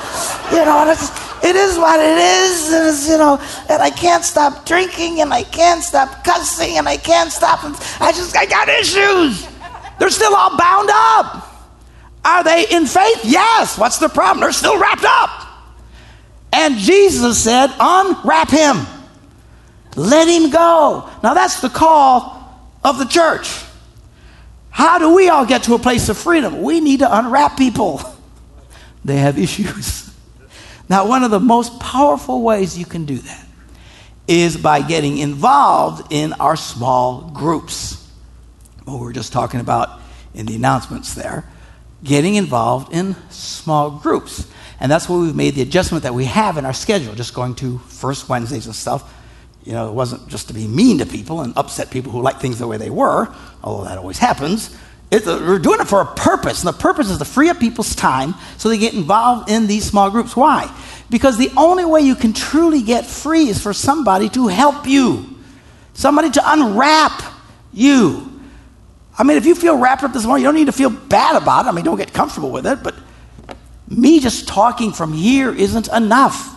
you 0.51 0.63
know, 0.65 0.79
and 0.81 0.89
it's, 0.89 1.09
it 1.43 1.55
is 1.55 1.77
what 1.77 1.99
it 1.99 2.17
is. 2.17 2.71
And 2.73 2.87
it's, 2.87 3.09
you 3.09 3.17
know, 3.17 3.39
and 3.69 3.81
I 3.81 3.89
can't 3.89 4.23
stop 4.23 4.65
drinking, 4.65 5.21
and 5.21 5.33
I 5.33 5.43
can't 5.43 5.83
stop 5.83 6.23
cussing, 6.23 6.77
and 6.77 6.87
I 6.87 6.97
can't 6.97 7.31
stop. 7.31 7.63
And 7.63 7.75
I 7.99 8.11
just, 8.11 8.35
I 8.37 8.45
got 8.45 8.69
issues. 8.69 9.47
They're 9.99 10.09
still 10.09 10.35
all 10.35 10.57
bound 10.57 10.89
up. 10.91 11.45
Are 12.23 12.43
they 12.43 12.65
in 12.71 12.85
faith? 12.85 13.21
Yes. 13.23 13.77
What's 13.77 13.97
the 13.97 14.09
problem? 14.09 14.41
They're 14.41 14.51
still 14.51 14.79
wrapped 14.79 15.05
up. 15.05 15.47
And 16.51 16.77
Jesus 16.77 17.43
said, 17.43 17.71
Unwrap 17.79 18.49
him. 18.49 18.85
Let 19.95 20.27
him 20.27 20.49
go. 20.49 21.09
Now 21.23 21.33
that's 21.33 21.61
the 21.61 21.69
call 21.69 22.39
of 22.83 22.97
the 22.97 23.05
church. 23.05 23.63
How 24.69 24.97
do 24.97 25.13
we 25.13 25.29
all 25.29 25.45
get 25.45 25.63
to 25.63 25.73
a 25.73 25.79
place 25.79 26.09
of 26.09 26.17
freedom? 26.17 26.61
We 26.61 26.79
need 26.79 26.99
to 26.99 27.17
unwrap 27.17 27.57
people. 27.57 28.01
They 29.05 29.17
have 29.17 29.39
issues. 29.39 30.13
Now, 30.89 31.07
one 31.07 31.23
of 31.23 31.29
the 31.29 31.39
most 31.39 31.79
powerful 31.79 32.41
ways 32.41 32.77
you 32.77 32.83
can 32.85 33.05
do 33.05 33.17
that 33.19 33.45
is 34.27 34.57
by 34.57 34.81
getting 34.81 35.19
involved 35.19 36.11
in 36.11 36.33
our 36.33 36.55
small 36.55 37.29
groups. 37.29 38.07
What 38.85 38.99
we 38.99 39.05
were 39.05 39.13
just 39.13 39.31
talking 39.31 39.59
about 39.59 40.01
in 40.33 40.47
the 40.47 40.55
announcements 40.55 41.13
there. 41.13 41.45
Getting 42.03 42.35
involved 42.35 42.91
in 42.91 43.15
small 43.29 43.91
groups. 43.91 44.47
And 44.79 44.91
that's 44.91 45.09
why 45.09 45.17
we've 45.17 45.35
made 45.35 45.55
the 45.55 45.61
adjustment 45.61 46.03
that 46.03 46.13
we 46.13 46.25
have 46.25 46.57
in 46.57 46.65
our 46.65 46.73
schedule, 46.73 47.13
just 47.13 47.33
going 47.33 47.55
to 47.55 47.79
first 47.79 48.29
Wednesdays 48.29 48.65
and 48.65 48.75
stuff. 48.75 49.13
You 49.65 49.73
know, 49.73 49.89
it 49.89 49.93
wasn't 49.93 50.27
just 50.29 50.47
to 50.47 50.53
be 50.53 50.67
mean 50.67 50.99
to 50.99 51.05
people 51.05 51.41
and 51.41 51.53
upset 51.57 51.91
people 51.91 52.11
who 52.11 52.21
like 52.21 52.39
things 52.39 52.59
the 52.59 52.67
way 52.67 52.77
they 52.77 52.89
were, 52.89 53.33
although 53.63 53.83
that 53.83 53.97
always 53.97 54.17
happens. 54.17 54.75
A, 55.11 55.19
we're 55.25 55.59
doing 55.59 55.81
it 55.81 55.87
for 55.87 56.01
a 56.01 56.05
purpose, 56.05 56.63
and 56.63 56.73
the 56.73 56.77
purpose 56.79 57.09
is 57.09 57.17
to 57.17 57.25
free 57.25 57.49
up 57.49 57.59
people's 57.59 57.95
time 57.95 58.35
so 58.57 58.69
they 58.69 58.77
get 58.77 58.93
involved 58.93 59.49
in 59.49 59.67
these 59.67 59.83
small 59.83 60.09
groups. 60.11 60.35
Why? 60.35 60.73
Because 61.09 61.37
the 61.37 61.51
only 61.57 61.83
way 61.83 62.01
you 62.01 62.15
can 62.15 62.31
truly 62.31 62.83
get 62.83 63.05
free 63.05 63.49
is 63.49 63.61
for 63.61 63.73
somebody 63.73 64.29
to 64.29 64.47
help 64.47 64.87
you, 64.87 65.35
somebody 65.93 66.29
to 66.29 66.41
unwrap 66.45 67.23
you. 67.73 68.31
I 69.17 69.23
mean, 69.23 69.35
if 69.35 69.45
you 69.45 69.55
feel 69.55 69.77
wrapped 69.77 70.03
up 70.03 70.13
this 70.13 70.25
morning, 70.25 70.43
you 70.43 70.47
don't 70.47 70.55
need 70.55 70.67
to 70.67 70.71
feel 70.71 70.91
bad 70.91 71.41
about 71.41 71.65
it. 71.65 71.69
I 71.69 71.71
mean, 71.73 71.83
don't 71.83 71.97
get 71.97 72.13
comfortable 72.13 72.51
with 72.51 72.65
it, 72.65 72.83
but 72.83 72.95
me 73.89 74.19
just 74.19 74.47
talking 74.47 74.91
from 74.91 75.13
here 75.13 75.53
isn't 75.53 75.87
enough. 75.89 76.55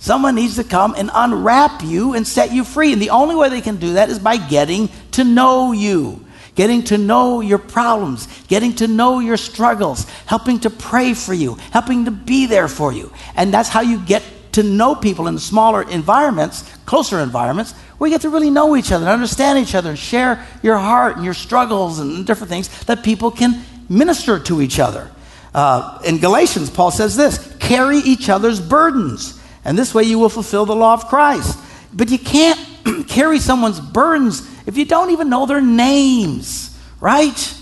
Someone 0.00 0.36
needs 0.36 0.56
to 0.56 0.64
come 0.64 0.94
and 0.96 1.10
unwrap 1.12 1.82
you 1.82 2.14
and 2.14 2.26
set 2.26 2.52
you 2.52 2.62
free. 2.64 2.92
And 2.92 3.02
the 3.02 3.10
only 3.10 3.34
way 3.34 3.48
they 3.48 3.60
can 3.60 3.76
do 3.76 3.94
that 3.94 4.10
is 4.10 4.18
by 4.18 4.36
getting 4.36 4.88
to 5.12 5.24
know 5.24 5.72
you, 5.72 6.24
getting 6.54 6.84
to 6.84 6.98
know 6.98 7.40
your 7.40 7.58
problems, 7.58 8.28
getting 8.46 8.74
to 8.76 8.86
know 8.86 9.18
your 9.18 9.36
struggles, 9.36 10.08
helping 10.26 10.60
to 10.60 10.70
pray 10.70 11.14
for 11.14 11.34
you, 11.34 11.54
helping 11.72 12.04
to 12.04 12.12
be 12.12 12.46
there 12.46 12.68
for 12.68 12.92
you. 12.92 13.12
And 13.34 13.52
that's 13.52 13.68
how 13.68 13.80
you 13.80 13.98
get 13.98 14.22
to 14.52 14.62
know 14.62 14.94
people 14.94 15.26
in 15.26 15.38
smaller 15.38 15.82
environments, 15.82 16.62
closer 16.86 17.18
environments, 17.18 17.72
where 17.98 18.08
you 18.08 18.14
get 18.14 18.22
to 18.22 18.30
really 18.30 18.50
know 18.50 18.76
each 18.76 18.92
other 18.92 19.04
and 19.04 19.12
understand 19.12 19.58
each 19.58 19.74
other 19.74 19.90
and 19.90 19.98
share 19.98 20.46
your 20.62 20.78
heart 20.78 21.16
and 21.16 21.24
your 21.24 21.34
struggles 21.34 21.98
and 21.98 22.24
different 22.24 22.50
things 22.50 22.84
that 22.84 23.02
people 23.02 23.30
can 23.30 23.64
minister 23.88 24.38
to 24.38 24.62
each 24.62 24.78
other. 24.78 25.10
Uh, 25.54 26.00
in 26.04 26.18
Galatians, 26.18 26.70
Paul 26.70 26.90
says 26.90 27.16
this 27.16 27.56
carry 27.58 27.98
each 27.98 28.28
other's 28.28 28.60
burdens, 28.60 29.40
and 29.64 29.78
this 29.78 29.94
way 29.94 30.04
you 30.04 30.18
will 30.18 30.28
fulfill 30.28 30.66
the 30.66 30.76
law 30.76 30.94
of 30.94 31.06
Christ. 31.06 31.58
But 31.92 32.10
you 32.10 32.18
can't 32.18 32.58
carry 33.08 33.38
someone's 33.38 33.80
burdens 33.80 34.48
if 34.66 34.76
you 34.76 34.84
don't 34.84 35.10
even 35.10 35.30
know 35.30 35.46
their 35.46 35.60
names, 35.60 36.78
right? 37.00 37.54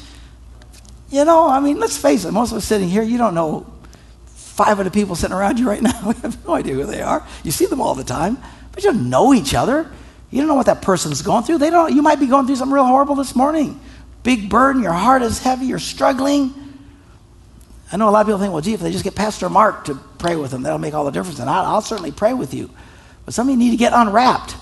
You 1.10 1.24
know, 1.24 1.48
I 1.48 1.60
mean, 1.60 1.78
let's 1.78 1.96
face 1.96 2.24
it, 2.24 2.32
most 2.32 2.50
of 2.50 2.58
us 2.58 2.64
sitting 2.64 2.88
here, 2.88 3.02
you 3.02 3.16
don't 3.16 3.34
know 3.34 3.72
five 4.26 4.78
of 4.78 4.86
the 4.86 4.90
people 4.90 5.14
sitting 5.14 5.36
around 5.36 5.58
you 5.58 5.68
right 5.68 5.82
now. 5.90 6.00
We 6.06 6.14
have 6.22 6.44
no 6.46 6.54
idea 6.54 6.74
who 6.74 6.84
they 6.84 7.02
are. 7.02 7.26
You 7.44 7.50
see 7.50 7.66
them 7.66 7.80
all 7.80 7.94
the 7.94 8.04
time, 8.04 8.38
but 8.72 8.82
you 8.82 8.92
don't 8.92 9.08
know 9.10 9.34
each 9.34 9.54
other. 9.54 9.90
You 10.30 10.38
don't 10.40 10.48
know 10.48 10.54
what 10.54 10.66
that 10.66 10.82
person's 10.82 11.22
going 11.22 11.44
through. 11.44 11.58
They 11.58 11.70
don't. 11.70 11.94
You 11.94 12.02
might 12.02 12.18
be 12.18 12.26
going 12.26 12.46
through 12.46 12.56
something 12.56 12.74
real 12.74 12.84
horrible 12.84 13.14
this 13.14 13.36
morning. 13.36 13.80
Big 14.22 14.50
burden. 14.50 14.82
Your 14.82 14.92
heart 14.92 15.22
is 15.22 15.40
heavy. 15.40 15.66
You're 15.66 15.78
struggling. 15.78 16.52
I 17.92 17.96
know 17.96 18.08
a 18.08 18.10
lot 18.10 18.20
of 18.20 18.26
people 18.26 18.40
think, 18.40 18.52
well, 18.52 18.62
gee, 18.62 18.74
if 18.74 18.80
they 18.80 18.90
just 18.90 19.04
get 19.04 19.14
Pastor 19.14 19.48
Mark 19.48 19.84
to 19.84 19.94
pray 20.18 20.36
with 20.36 20.50
them, 20.50 20.62
that'll 20.62 20.78
make 20.78 20.94
all 20.94 21.04
the 21.04 21.12
difference. 21.12 21.38
And 21.38 21.48
I'll, 21.48 21.64
I'll 21.64 21.82
certainly 21.82 22.12
pray 22.12 22.34
with 22.34 22.52
you. 22.52 22.70
But 23.24 23.34
some 23.34 23.48
of 23.48 23.50
you 23.52 23.56
need 23.56 23.70
to 23.70 23.76
get 23.76 23.92
unwrapped. 23.92 24.56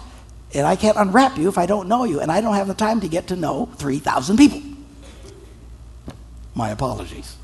And 0.53 0.67
I 0.67 0.77
can't 0.77 0.97
unwrap 0.97 1.39
you 1.39 1.49
if 1.49 1.59
I 1.59 1.67
don't 1.67 1.89
know 1.89 2.05
you. 2.05 2.21
And 2.21 2.31
I 2.31 2.41
don't 2.41 2.55
have 2.55 2.69
the 2.69 2.75
time 2.75 3.01
to 3.01 3.09
get 3.09 3.29
to 3.29 3.37
know 3.37 3.71
3,000 3.77 4.37
people. 4.37 4.63
My 6.55 6.71
apologies. 6.71 7.37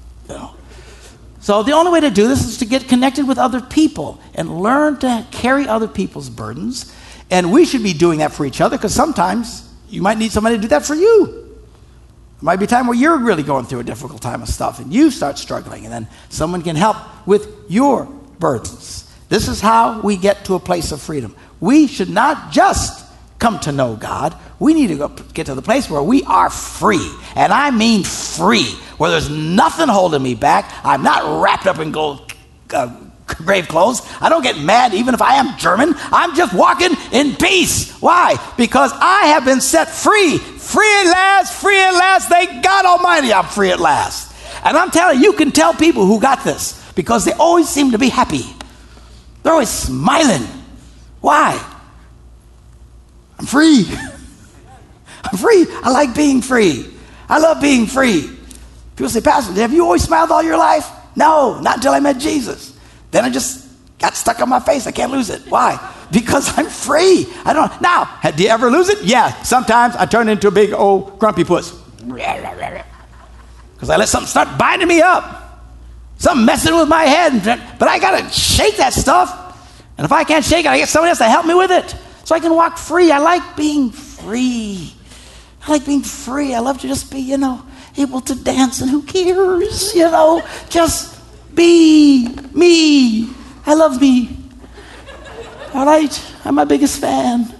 So 1.40 1.62
the 1.62 1.72
only 1.72 1.90
way 1.90 2.00
to 2.00 2.10
do 2.10 2.28
this 2.28 2.44
is 2.44 2.58
to 2.58 2.66
get 2.66 2.86
connected 2.86 3.26
with 3.26 3.38
other 3.38 3.60
people 3.60 4.20
and 4.34 4.60
learn 4.60 4.98
to 4.98 5.26
carry 5.30 5.66
other 5.66 5.88
people's 5.88 6.28
burdens. 6.28 6.94
And 7.30 7.50
we 7.50 7.64
should 7.64 7.82
be 7.82 7.94
doing 7.94 8.18
that 8.18 8.32
for 8.32 8.44
each 8.44 8.60
other 8.60 8.76
because 8.76 8.94
sometimes 8.94 9.68
you 9.88 10.02
might 10.02 10.18
need 10.18 10.32
somebody 10.32 10.56
to 10.56 10.62
do 10.62 10.68
that 10.68 10.84
for 10.84 10.94
you. 10.94 11.39
It 12.40 12.44
might 12.44 12.56
be 12.56 12.64
a 12.64 12.68
time 12.68 12.86
where 12.86 12.96
you're 12.96 13.18
really 13.18 13.42
going 13.42 13.66
through 13.66 13.80
a 13.80 13.84
difficult 13.84 14.22
time 14.22 14.40
of 14.40 14.48
stuff 14.48 14.78
and 14.78 14.90
you 14.90 15.10
start 15.10 15.36
struggling, 15.36 15.84
and 15.84 15.92
then 15.92 16.08
someone 16.30 16.62
can 16.62 16.74
help 16.74 16.96
with 17.26 17.46
your 17.68 18.06
burdens. 18.38 19.12
This 19.28 19.46
is 19.46 19.60
how 19.60 20.00
we 20.00 20.16
get 20.16 20.46
to 20.46 20.54
a 20.54 20.60
place 20.60 20.90
of 20.90 21.02
freedom. 21.02 21.36
We 21.60 21.86
should 21.86 22.08
not 22.08 22.50
just 22.50 23.06
come 23.38 23.58
to 23.60 23.72
know 23.72 23.94
God, 23.94 24.34
we 24.58 24.72
need 24.72 24.88
to 24.88 24.96
go, 24.96 25.08
get 25.08 25.46
to 25.46 25.54
the 25.54 25.62
place 25.62 25.90
where 25.90 26.02
we 26.02 26.22
are 26.24 26.48
free. 26.48 27.10
And 27.36 27.52
I 27.52 27.70
mean 27.70 28.04
free, 28.04 28.72
where 28.96 29.10
there's 29.10 29.30
nothing 29.30 29.88
holding 29.88 30.22
me 30.22 30.34
back. 30.34 30.72
I'm 30.82 31.02
not 31.02 31.42
wrapped 31.42 31.66
up 31.66 31.78
in 31.78 31.92
gold. 31.92 32.32
Uh, 32.70 32.94
grave 33.38 33.68
clothes. 33.68 34.02
I 34.20 34.28
don't 34.28 34.42
get 34.42 34.58
mad 34.58 34.94
even 34.94 35.14
if 35.14 35.22
I 35.22 35.34
am 35.34 35.56
German. 35.58 35.94
I'm 36.12 36.34
just 36.34 36.52
walking 36.54 36.92
in 37.12 37.36
peace. 37.36 37.92
Why? 38.00 38.36
Because 38.56 38.92
I 38.94 39.26
have 39.26 39.44
been 39.44 39.60
set 39.60 39.88
free. 39.88 40.38
Free 40.38 41.00
at 41.00 41.10
last, 41.10 41.60
free 41.60 41.80
at 41.80 41.92
last. 41.92 42.28
Thank 42.28 42.62
God 42.62 42.84
Almighty, 42.84 43.32
I'm 43.32 43.46
free 43.46 43.70
at 43.70 43.80
last. 43.80 44.34
And 44.64 44.76
I'm 44.76 44.90
telling 44.90 45.18
you, 45.18 45.24
you 45.24 45.32
can 45.32 45.52
tell 45.52 45.74
people 45.74 46.06
who 46.06 46.20
got 46.20 46.44
this 46.44 46.92
because 46.94 47.24
they 47.24 47.32
always 47.32 47.68
seem 47.68 47.92
to 47.92 47.98
be 47.98 48.08
happy. 48.08 48.44
They're 49.42 49.52
always 49.52 49.70
smiling. 49.70 50.46
Why? 51.20 51.62
I'm 53.38 53.46
free. 53.46 53.86
I'm 55.24 55.38
free. 55.38 55.66
I 55.82 55.90
like 55.90 56.14
being 56.14 56.42
free. 56.42 56.86
I 57.28 57.38
love 57.38 57.60
being 57.60 57.86
free. 57.86 58.30
People 58.96 59.08
say, 59.08 59.20
Pastor, 59.20 59.54
have 59.54 59.72
you 59.72 59.84
always 59.84 60.02
smiled 60.02 60.30
all 60.30 60.42
your 60.42 60.58
life? 60.58 60.90
No, 61.16 61.58
not 61.60 61.76
until 61.76 61.92
I 61.92 62.00
met 62.00 62.18
Jesus. 62.18 62.69
Then 63.10 63.24
I 63.24 63.30
just 63.30 63.66
got 63.98 64.14
stuck 64.14 64.40
on 64.40 64.48
my 64.48 64.60
face. 64.60 64.86
I 64.86 64.92
can't 64.92 65.12
lose 65.12 65.30
it. 65.30 65.42
Why? 65.48 65.78
Because 66.10 66.56
I'm 66.58 66.66
free. 66.66 67.26
I 67.44 67.52
don't. 67.52 67.80
Now, 67.80 68.18
do 68.34 68.42
you 68.42 68.48
ever 68.48 68.70
lose 68.70 68.88
it? 68.88 69.02
Yeah. 69.02 69.30
Sometimes 69.42 69.96
I 69.96 70.06
turn 70.06 70.28
into 70.28 70.48
a 70.48 70.50
big 70.50 70.72
old 70.72 71.18
grumpy 71.18 71.44
puss. 71.44 71.78
Because 73.80 73.88
I 73.88 73.96
let 73.96 74.10
something 74.10 74.28
start 74.28 74.58
binding 74.58 74.88
me 74.88 75.00
up. 75.00 75.72
Something 76.18 76.44
messing 76.44 76.76
with 76.76 76.86
my 76.86 77.04
head. 77.04 77.42
But 77.78 77.88
I 77.88 77.98
got 77.98 78.18
to 78.18 78.28
shake 78.28 78.76
that 78.76 78.92
stuff. 78.92 79.32
And 79.96 80.04
if 80.04 80.12
I 80.12 80.22
can't 80.22 80.44
shake 80.44 80.66
it, 80.66 80.68
I 80.68 80.76
get 80.76 80.90
somebody 80.90 81.08
else 81.08 81.18
to 81.18 81.24
help 81.24 81.46
me 81.46 81.54
with 81.54 81.70
it. 81.70 81.96
So 82.24 82.34
I 82.34 82.40
can 82.40 82.54
walk 82.54 82.76
free. 82.76 83.10
I 83.10 83.18
like 83.20 83.56
being 83.56 83.90
free. 83.90 84.92
I 85.66 85.70
like 85.70 85.86
being 85.86 86.02
free. 86.02 86.54
I 86.54 86.60
love 86.60 86.78
to 86.80 86.88
just 86.88 87.10
be, 87.10 87.20
you 87.20 87.38
know, 87.38 87.62
able 87.96 88.20
to 88.20 88.34
dance 88.34 88.82
and 88.82 88.90
who 88.90 89.02
cares, 89.02 89.94
you 89.94 90.10
know, 90.10 90.46
just 90.68 91.19
be 91.54 92.28
me. 92.52 93.30
I 93.66 93.74
love 93.74 94.00
me. 94.00 94.36
All 95.74 95.86
right? 95.86 96.32
I'm 96.44 96.54
my 96.54 96.64
biggest 96.64 97.00
fan. 97.00 97.54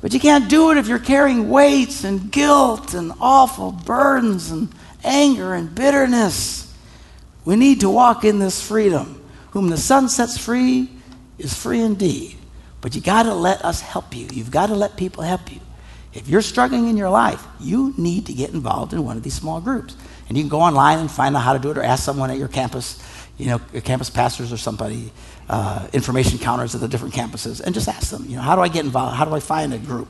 But 0.00 0.14
you 0.14 0.20
can't 0.20 0.48
do 0.48 0.70
it 0.70 0.78
if 0.78 0.86
you're 0.86 0.98
carrying 0.98 1.50
weights 1.50 2.04
and 2.04 2.32
guilt 2.32 2.94
and 2.94 3.12
awful 3.20 3.72
burdens 3.72 4.50
and 4.50 4.68
anger 5.04 5.54
and 5.54 5.74
bitterness. 5.74 6.74
We 7.44 7.56
need 7.56 7.80
to 7.80 7.90
walk 7.90 8.24
in 8.24 8.38
this 8.38 8.62
freedom. 8.66 9.16
Whom 9.50 9.68
the 9.68 9.76
Son 9.76 10.08
sets 10.08 10.38
free 10.38 10.88
is 11.38 11.54
free 11.54 11.80
indeed. 11.80 12.36
But 12.80 12.94
you 12.94 13.00
got 13.00 13.24
to 13.24 13.34
let 13.34 13.64
us 13.64 13.80
help 13.80 14.14
you. 14.16 14.26
You've 14.32 14.50
got 14.50 14.68
to 14.68 14.74
let 14.74 14.96
people 14.96 15.22
help 15.22 15.52
you. 15.52 15.60
If 16.12 16.28
you're 16.28 16.42
struggling 16.42 16.88
in 16.88 16.96
your 16.96 17.10
life, 17.10 17.46
you 17.60 17.94
need 17.96 18.26
to 18.26 18.32
get 18.32 18.50
involved 18.50 18.92
in 18.92 19.04
one 19.04 19.16
of 19.16 19.22
these 19.22 19.34
small 19.34 19.60
groups. 19.60 19.96
And 20.30 20.38
you 20.38 20.44
can 20.44 20.48
go 20.48 20.60
online 20.60 21.00
and 21.00 21.10
find 21.10 21.34
out 21.34 21.40
how 21.40 21.54
to 21.54 21.58
do 21.58 21.72
it 21.72 21.76
or 21.76 21.82
ask 21.82 22.04
someone 22.04 22.30
at 22.30 22.38
your 22.38 22.46
campus, 22.46 23.02
you 23.36 23.46
know, 23.46 23.60
your 23.72 23.82
campus 23.82 24.08
pastors 24.08 24.52
or 24.52 24.56
somebody, 24.56 25.10
uh, 25.48 25.88
information 25.92 26.38
counters 26.38 26.72
at 26.72 26.80
the 26.80 26.86
different 26.86 27.12
campuses, 27.14 27.60
and 27.60 27.74
just 27.74 27.88
ask 27.88 28.12
them, 28.12 28.24
you 28.28 28.36
know, 28.36 28.42
how 28.42 28.54
do 28.54 28.62
I 28.62 28.68
get 28.68 28.84
involved? 28.84 29.16
How 29.16 29.24
do 29.24 29.34
I 29.34 29.40
find 29.40 29.74
a 29.74 29.78
group? 29.78 30.06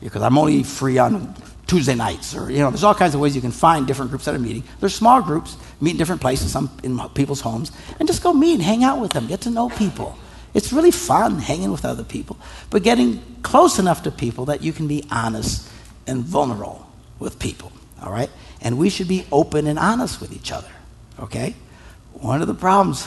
Because 0.00 0.22
I'm 0.22 0.38
only 0.38 0.62
free 0.62 0.98
on 0.98 1.34
Tuesday 1.66 1.96
nights, 1.96 2.36
or 2.36 2.52
you 2.52 2.58
know, 2.58 2.70
there's 2.70 2.84
all 2.84 2.94
kinds 2.94 3.16
of 3.16 3.20
ways 3.20 3.34
you 3.34 3.42
can 3.42 3.50
find 3.50 3.84
different 3.84 4.12
groups 4.12 4.26
that 4.26 4.34
are 4.36 4.38
meeting. 4.38 4.62
There's 4.78 4.94
small 4.94 5.20
groups, 5.20 5.56
meet 5.80 5.92
in 5.92 5.96
different 5.96 6.20
places, 6.20 6.52
some 6.52 6.70
in 6.84 6.96
people's 7.08 7.40
homes, 7.40 7.72
and 7.98 8.06
just 8.06 8.22
go 8.22 8.32
meet 8.32 8.54
and 8.54 8.62
hang 8.62 8.84
out 8.84 9.00
with 9.00 9.10
them, 9.10 9.26
get 9.26 9.40
to 9.40 9.50
know 9.50 9.70
people. 9.70 10.16
It's 10.52 10.72
really 10.72 10.92
fun 10.92 11.40
hanging 11.40 11.72
with 11.72 11.84
other 11.84 12.04
people, 12.04 12.36
but 12.70 12.84
getting 12.84 13.20
close 13.42 13.80
enough 13.80 14.04
to 14.04 14.12
people 14.12 14.44
that 14.44 14.62
you 14.62 14.72
can 14.72 14.86
be 14.86 15.04
honest 15.10 15.68
and 16.06 16.22
vulnerable 16.22 16.86
with 17.18 17.40
people. 17.40 17.72
All 18.00 18.12
right, 18.12 18.30
and 18.64 18.76
we 18.76 18.90
should 18.90 19.06
be 19.06 19.24
open 19.30 19.68
and 19.68 19.78
honest 19.78 20.20
with 20.20 20.32
each 20.32 20.50
other. 20.50 20.70
Okay, 21.20 21.54
one 22.12 22.40
of 22.40 22.48
the 22.48 22.54
problems 22.54 23.06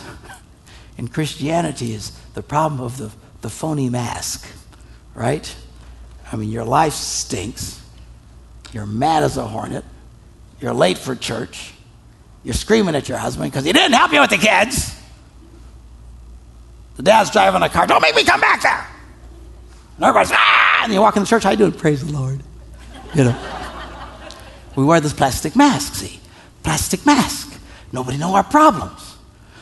in 0.98 1.10
Christianity 1.10 1.94
is 1.94 2.12
the 2.34 2.42
problem 2.42 2.80
of 2.80 2.96
the, 2.98 3.12
the 3.42 3.50
phony 3.50 3.90
mask, 3.90 4.48
right? 5.14 5.54
I 6.32 6.38
mean, 6.38 6.50
your 6.50 6.64
life 6.64 6.94
stinks 6.94 7.82
you're 8.74 8.86
mad 8.86 9.24
as 9.24 9.38
a 9.38 9.48
hornet. 9.48 9.84
You're 10.60 10.74
late 10.74 10.98
for 10.98 11.16
church. 11.16 11.74
You're 12.44 12.54
screaming 12.54 12.96
at 12.96 13.10
your 13.10 13.18
husband 13.18 13.52
because 13.52 13.66
he 13.66 13.74
didn't 13.74 13.94
help 13.94 14.12
you 14.14 14.22
with 14.22 14.30
the 14.30 14.38
kids. 14.38 14.96
The 16.96 17.04
dad's 17.04 17.32
driving 17.32 17.62
a 17.62 17.70
car. 17.70 17.88
Don't 17.88 18.02
make 18.02 18.16
me 18.16 18.24
come 18.24 18.42
back 18.42 18.62
there. 18.62 18.88
And 19.96 20.06
everybody's, 20.06 20.32
ah! 20.34 20.82
And 20.84 20.94
you 20.94 21.02
walk 21.02 21.16
in 21.16 21.24
the 21.24 21.28
church. 21.28 21.44
How 21.44 21.52
you 21.52 21.58
doing? 21.58 21.72
Praise 21.72 22.06
the 22.06 22.12
Lord. 22.12 22.42
You 23.14 23.26
know. 23.26 23.67
We 24.78 24.86
wear 24.86 25.02
this 25.02 25.12
plastic 25.12 25.56
mask, 25.56 25.96
see? 25.96 26.22
Plastic 26.64 27.06
mask. 27.06 27.60
Nobody 27.92 28.18
know 28.18 28.36
our 28.36 28.44
problems. 28.44 29.18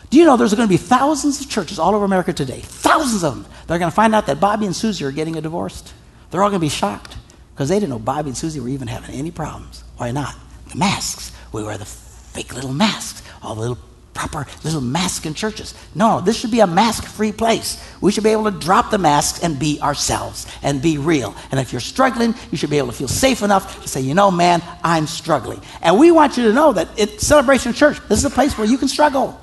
Do 0.09 0.17
you 0.17 0.25
know 0.25 0.37
there's 0.37 0.53
going 0.53 0.67
to 0.67 0.71
be 0.71 0.77
thousands 0.77 1.41
of 1.41 1.49
churches 1.49 1.79
all 1.79 1.95
over 1.95 2.05
America 2.05 2.33
today, 2.33 2.59
thousands 2.59 3.23
of 3.23 3.33
them, 3.33 3.45
they're 3.65 3.79
going 3.79 3.89
to 3.89 3.95
find 3.95 4.13
out 4.13 4.27
that 4.27 4.39
Bobby 4.39 4.65
and 4.65 4.75
Susie 4.75 5.05
are 5.05 5.11
getting 5.11 5.35
a 5.37 5.41
divorce. 5.41 5.93
They're 6.29 6.43
all 6.43 6.49
going 6.49 6.59
to 6.59 6.65
be 6.65 6.69
shocked. 6.69 7.17
Because 7.53 7.69
they 7.69 7.75
didn't 7.79 7.89
know 7.91 7.99
Bobby 7.99 8.29
and 8.29 8.37
Susie 8.37 8.59
were 8.59 8.67
even 8.67 8.89
having 8.89 9.15
any 9.15 9.31
problems. 9.31 9.85
Why 9.95 10.11
not? 10.11 10.35
The 10.67 10.75
masks. 10.75 11.31
We 11.53 11.63
wear 11.63 11.77
the 11.77 11.85
fake 11.85 12.53
little 12.53 12.73
masks, 12.73 13.23
all 13.41 13.55
the 13.55 13.61
little 13.61 13.77
proper 14.15 14.47
little 14.63 14.81
masks 14.81 15.25
in 15.25 15.35
churches. 15.35 15.75
No, 15.93 16.21
this 16.21 16.39
should 16.39 16.49
be 16.49 16.61
a 16.61 16.67
mask 16.67 17.03
free 17.03 17.31
place. 17.31 17.77
We 18.01 18.11
should 18.11 18.23
be 18.23 18.31
able 18.31 18.49
to 18.51 18.57
drop 18.57 18.89
the 18.89 18.97
masks 18.97 19.43
and 19.43 19.59
be 19.59 19.79
ourselves 19.81 20.47
and 20.63 20.81
be 20.81 20.97
real. 20.97 21.35
And 21.51 21.59
if 21.59 21.71
you're 21.71 21.81
struggling, 21.81 22.33
you 22.49 22.57
should 22.57 22.71
be 22.71 22.79
able 22.79 22.87
to 22.87 22.93
feel 22.93 23.07
safe 23.07 23.43
enough 23.43 23.83
to 23.83 23.87
say, 23.87 24.01
you 24.01 24.15
know, 24.15 24.31
man, 24.31 24.63
I'm 24.83 25.05
struggling. 25.05 25.61
And 25.81 25.99
we 25.99 26.09
want 26.09 26.37
you 26.37 26.45
to 26.45 26.53
know 26.53 26.73
that 26.73 26.99
at 26.99 27.21
Celebration 27.21 27.73
Church, 27.73 27.99
this 28.07 28.17
is 28.17 28.25
a 28.25 28.29
place 28.31 28.57
where 28.57 28.65
you 28.65 28.79
can 28.79 28.87
struggle. 28.87 29.39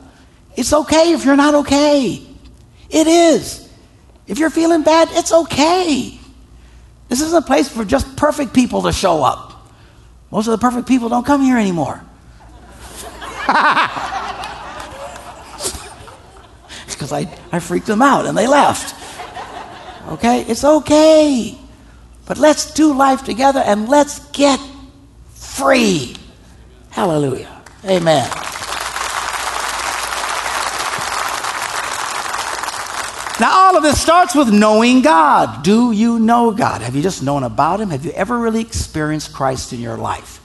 It's 0.56 0.72
okay 0.72 1.12
if 1.12 1.24
you're 1.24 1.36
not 1.36 1.54
okay. 1.54 2.26
It 2.90 3.06
is. 3.06 3.70
If 4.26 4.38
you're 4.38 4.50
feeling 4.50 4.82
bad, 4.82 5.08
it's 5.12 5.32
okay. 5.32 6.18
This 7.08 7.20
isn't 7.20 7.44
a 7.44 7.46
place 7.46 7.68
for 7.68 7.84
just 7.84 8.16
perfect 8.16 8.54
people 8.54 8.82
to 8.82 8.92
show 8.92 9.22
up. 9.22 9.70
Most 10.30 10.46
of 10.46 10.52
the 10.52 10.58
perfect 10.58 10.88
people 10.88 11.10
don't 11.10 11.26
come 11.26 11.42
here 11.42 11.58
anymore. 11.58 12.02
because 17.02 17.26
I, 17.26 17.38
I 17.50 17.58
freaked 17.58 17.86
them 17.86 18.00
out 18.00 18.26
and 18.26 18.38
they 18.38 18.46
left. 18.46 18.94
Okay? 20.08 20.42
It's 20.42 20.64
okay. 20.64 21.58
But 22.26 22.38
let's 22.38 22.72
do 22.72 22.94
life 22.94 23.24
together 23.24 23.60
and 23.60 23.88
let's 23.88 24.20
get 24.30 24.60
free. 25.34 26.16
Hallelujah. 26.90 27.62
Amen. 27.84 28.30
Now, 33.40 33.50
all 33.50 33.76
of 33.76 33.82
this 33.82 34.00
starts 34.00 34.36
with 34.36 34.52
knowing 34.52 35.02
God. 35.02 35.64
Do 35.64 35.90
you 35.90 36.20
know 36.20 36.52
God? 36.52 36.82
Have 36.82 36.94
you 36.94 37.02
just 37.02 37.24
known 37.24 37.42
about 37.42 37.80
Him? 37.80 37.90
Have 37.90 38.04
you 38.04 38.12
ever 38.12 38.38
really 38.38 38.60
experienced 38.60 39.32
Christ 39.32 39.72
in 39.72 39.80
your 39.80 39.96
life? 39.96 40.41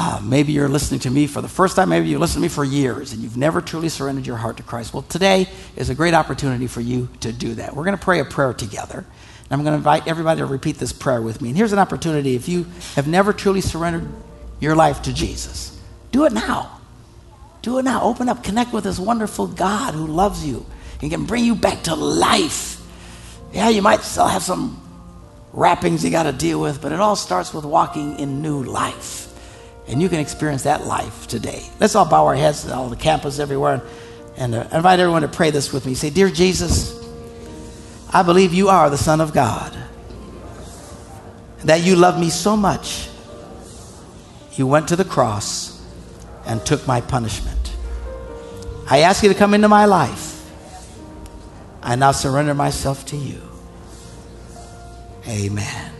Uh, 0.00 0.20
maybe 0.22 0.52
you're 0.52 0.68
listening 0.68 1.00
to 1.00 1.10
me 1.10 1.26
for 1.26 1.40
the 1.40 1.48
first 1.48 1.74
time. 1.74 1.88
Maybe 1.88 2.06
you've 2.06 2.20
listened 2.20 2.40
to 2.40 2.42
me 2.42 2.48
for 2.48 2.62
years 2.62 3.12
and 3.12 3.20
you've 3.20 3.36
never 3.36 3.60
truly 3.60 3.88
surrendered 3.88 4.28
your 4.28 4.36
heart 4.36 4.58
to 4.58 4.62
Christ. 4.62 4.94
Well, 4.94 5.02
today 5.02 5.48
is 5.74 5.90
a 5.90 5.94
great 5.96 6.14
opportunity 6.14 6.68
for 6.68 6.80
you 6.80 7.08
to 7.18 7.32
do 7.32 7.54
that. 7.54 7.74
We're 7.74 7.82
going 7.82 7.98
to 7.98 8.04
pray 8.04 8.20
a 8.20 8.24
prayer 8.24 8.54
together. 8.54 8.98
And 8.98 9.50
I'm 9.50 9.64
going 9.64 9.72
to 9.72 9.78
invite 9.78 10.06
everybody 10.06 10.38
to 10.38 10.46
repeat 10.46 10.78
this 10.78 10.92
prayer 10.92 11.20
with 11.20 11.42
me. 11.42 11.48
And 11.48 11.58
here's 11.58 11.72
an 11.72 11.80
opportunity 11.80 12.36
if 12.36 12.48
you 12.48 12.66
have 12.94 13.08
never 13.08 13.32
truly 13.32 13.60
surrendered 13.60 14.08
your 14.60 14.76
life 14.76 15.02
to 15.02 15.12
Jesus, 15.12 15.76
do 16.12 16.26
it 16.26 16.32
now. 16.32 16.80
Do 17.62 17.78
it 17.78 17.82
now. 17.82 18.04
Open 18.04 18.28
up, 18.28 18.44
connect 18.44 18.72
with 18.72 18.84
this 18.84 19.00
wonderful 19.00 19.48
God 19.48 19.94
who 19.94 20.06
loves 20.06 20.46
you 20.46 20.64
and 21.02 21.10
can 21.10 21.24
bring 21.24 21.44
you 21.44 21.56
back 21.56 21.82
to 21.82 21.96
life. 21.96 22.80
Yeah, 23.52 23.68
you 23.68 23.82
might 23.82 24.02
still 24.02 24.28
have 24.28 24.44
some 24.44 24.80
wrappings 25.52 26.04
you 26.04 26.12
got 26.12 26.22
to 26.22 26.32
deal 26.32 26.60
with, 26.60 26.80
but 26.80 26.92
it 26.92 27.00
all 27.00 27.16
starts 27.16 27.52
with 27.52 27.64
walking 27.64 28.20
in 28.20 28.42
new 28.42 28.62
life. 28.62 29.27
And 29.88 30.02
you 30.02 30.08
can 30.08 30.20
experience 30.20 30.64
that 30.64 30.84
life 30.86 31.26
today. 31.26 31.62
Let's 31.80 31.94
all 31.94 32.04
bow 32.04 32.26
our 32.26 32.34
heads, 32.34 32.68
all 32.70 32.88
the 32.88 32.96
campus 32.96 33.38
everywhere, 33.38 33.82
and 34.36 34.54
uh, 34.54 34.68
invite 34.72 35.00
everyone 35.00 35.22
to 35.22 35.28
pray 35.28 35.50
this 35.50 35.72
with 35.72 35.86
me. 35.86 35.94
Say, 35.94 36.10
Dear 36.10 36.30
Jesus, 36.30 36.94
I 38.10 38.22
believe 38.22 38.52
you 38.52 38.68
are 38.68 38.90
the 38.90 38.98
Son 38.98 39.20
of 39.20 39.32
God, 39.32 39.76
that 41.64 41.82
you 41.82 41.96
love 41.96 42.20
me 42.20 42.30
so 42.30 42.56
much. 42.56 43.08
You 44.54 44.66
went 44.66 44.88
to 44.88 44.96
the 44.96 45.04
cross 45.04 45.82
and 46.44 46.64
took 46.64 46.86
my 46.86 47.00
punishment. 47.00 47.74
I 48.90 49.00
ask 49.00 49.22
you 49.22 49.28
to 49.28 49.34
come 49.34 49.54
into 49.54 49.68
my 49.68 49.84
life 49.84 50.38
I 51.82 51.94
now 51.94 52.12
surrender 52.12 52.54
myself 52.54 53.06
to 53.06 53.16
you. 53.16 53.40
Amen. 55.26 55.97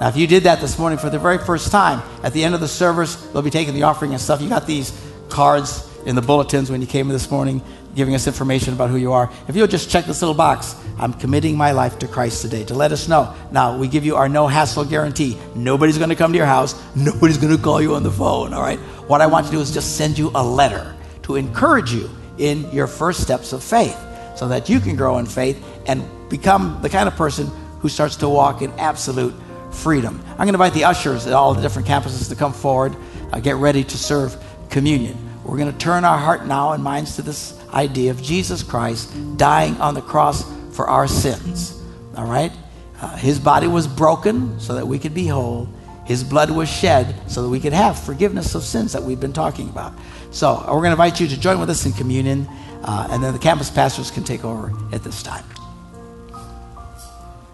Now, 0.00 0.08
if 0.08 0.16
you 0.16 0.26
did 0.26 0.44
that 0.44 0.62
this 0.62 0.78
morning 0.78 0.98
for 0.98 1.10
the 1.10 1.18
very 1.18 1.36
first 1.36 1.70
time, 1.70 2.02
at 2.22 2.32
the 2.32 2.42
end 2.42 2.54
of 2.54 2.62
the 2.62 2.68
service, 2.68 3.16
they'll 3.16 3.42
be 3.42 3.50
taking 3.50 3.74
the 3.74 3.82
offering 3.82 4.12
and 4.12 4.20
stuff. 4.20 4.40
You 4.40 4.48
got 4.48 4.66
these 4.66 4.98
cards 5.28 5.86
in 6.06 6.16
the 6.16 6.22
bulletins 6.22 6.70
when 6.70 6.80
you 6.80 6.86
came 6.86 7.08
this 7.08 7.30
morning, 7.30 7.60
giving 7.94 8.14
us 8.14 8.26
information 8.26 8.72
about 8.72 8.88
who 8.88 8.96
you 8.96 9.12
are. 9.12 9.30
If 9.46 9.56
you'll 9.56 9.66
just 9.66 9.90
check 9.90 10.06
this 10.06 10.22
little 10.22 10.34
box, 10.34 10.74
I'm 10.98 11.12
committing 11.12 11.54
my 11.54 11.72
life 11.72 11.98
to 11.98 12.08
Christ 12.08 12.40
today, 12.40 12.64
to 12.64 12.74
let 12.74 12.92
us 12.92 13.08
know. 13.08 13.34
Now, 13.52 13.76
we 13.76 13.88
give 13.88 14.06
you 14.06 14.16
our 14.16 14.26
no 14.26 14.46
hassle 14.46 14.86
guarantee. 14.86 15.36
Nobody's 15.54 15.98
going 15.98 16.08
to 16.08 16.16
come 16.16 16.32
to 16.32 16.38
your 16.38 16.46
house, 16.46 16.80
nobody's 16.96 17.36
going 17.36 17.54
to 17.54 17.62
call 17.62 17.82
you 17.82 17.94
on 17.94 18.02
the 18.02 18.10
phone, 18.10 18.54
all 18.54 18.62
right? 18.62 18.78
What 19.06 19.20
I 19.20 19.26
want 19.26 19.46
to 19.46 19.52
do 19.52 19.60
is 19.60 19.70
just 19.70 19.96
send 19.96 20.16
you 20.16 20.30
a 20.34 20.42
letter 20.42 20.96
to 21.24 21.36
encourage 21.36 21.92
you 21.92 22.08
in 22.38 22.70
your 22.72 22.86
first 22.86 23.20
steps 23.20 23.52
of 23.52 23.62
faith 23.62 23.98
so 24.34 24.48
that 24.48 24.70
you 24.70 24.80
can 24.80 24.96
grow 24.96 25.18
in 25.18 25.26
faith 25.26 25.62
and 25.86 26.02
become 26.30 26.78
the 26.80 26.88
kind 26.88 27.06
of 27.06 27.14
person 27.16 27.48
who 27.80 27.90
starts 27.90 28.16
to 28.16 28.28
walk 28.30 28.62
in 28.62 28.70
absolute 28.78 29.34
freedom. 29.72 30.20
I'm 30.30 30.36
going 30.36 30.48
to 30.48 30.54
invite 30.54 30.74
the 30.74 30.84
ushers 30.84 31.26
at 31.26 31.32
all 31.32 31.54
the 31.54 31.62
different 31.62 31.88
campuses 31.88 32.28
to 32.28 32.36
come 32.36 32.52
forward, 32.52 32.96
uh, 33.32 33.40
get 33.40 33.56
ready 33.56 33.84
to 33.84 33.98
serve 33.98 34.36
communion. 34.68 35.16
We're 35.44 35.56
going 35.56 35.72
to 35.72 35.78
turn 35.78 36.04
our 36.04 36.18
heart 36.18 36.46
now 36.46 36.72
and 36.72 36.82
minds 36.82 37.16
to 37.16 37.22
this 37.22 37.58
idea 37.72 38.10
of 38.10 38.22
Jesus 38.22 38.62
Christ 38.62 39.12
dying 39.36 39.76
on 39.80 39.94
the 39.94 40.02
cross 40.02 40.44
for 40.72 40.88
our 40.88 41.08
sins. 41.08 41.80
All 42.16 42.26
right? 42.26 42.52
Uh, 43.00 43.16
his 43.16 43.38
body 43.38 43.66
was 43.66 43.86
broken 43.86 44.60
so 44.60 44.74
that 44.74 44.86
we 44.86 44.98
could 44.98 45.14
be 45.14 45.26
whole. 45.26 45.68
His 46.04 46.24
blood 46.24 46.50
was 46.50 46.68
shed 46.68 47.14
so 47.30 47.42
that 47.42 47.48
we 47.48 47.60
could 47.60 47.72
have 47.72 47.98
forgiveness 47.98 48.54
of 48.54 48.64
sins 48.64 48.92
that 48.92 49.02
we've 49.02 49.20
been 49.20 49.32
talking 49.32 49.68
about. 49.68 49.94
So, 50.30 50.50
uh, 50.50 50.66
we're 50.68 50.82
going 50.82 50.90
to 50.96 51.02
invite 51.02 51.20
you 51.20 51.28
to 51.28 51.38
join 51.38 51.60
with 51.60 51.70
us 51.70 51.86
in 51.86 51.92
communion. 51.92 52.46
Uh, 52.82 53.08
and 53.10 53.22
then 53.22 53.32
the 53.32 53.38
campus 53.38 53.70
pastors 53.70 54.10
can 54.10 54.24
take 54.24 54.44
over 54.44 54.72
at 54.92 55.02
this 55.02 55.22
time. 55.22 55.44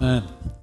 Amen. 0.00 0.55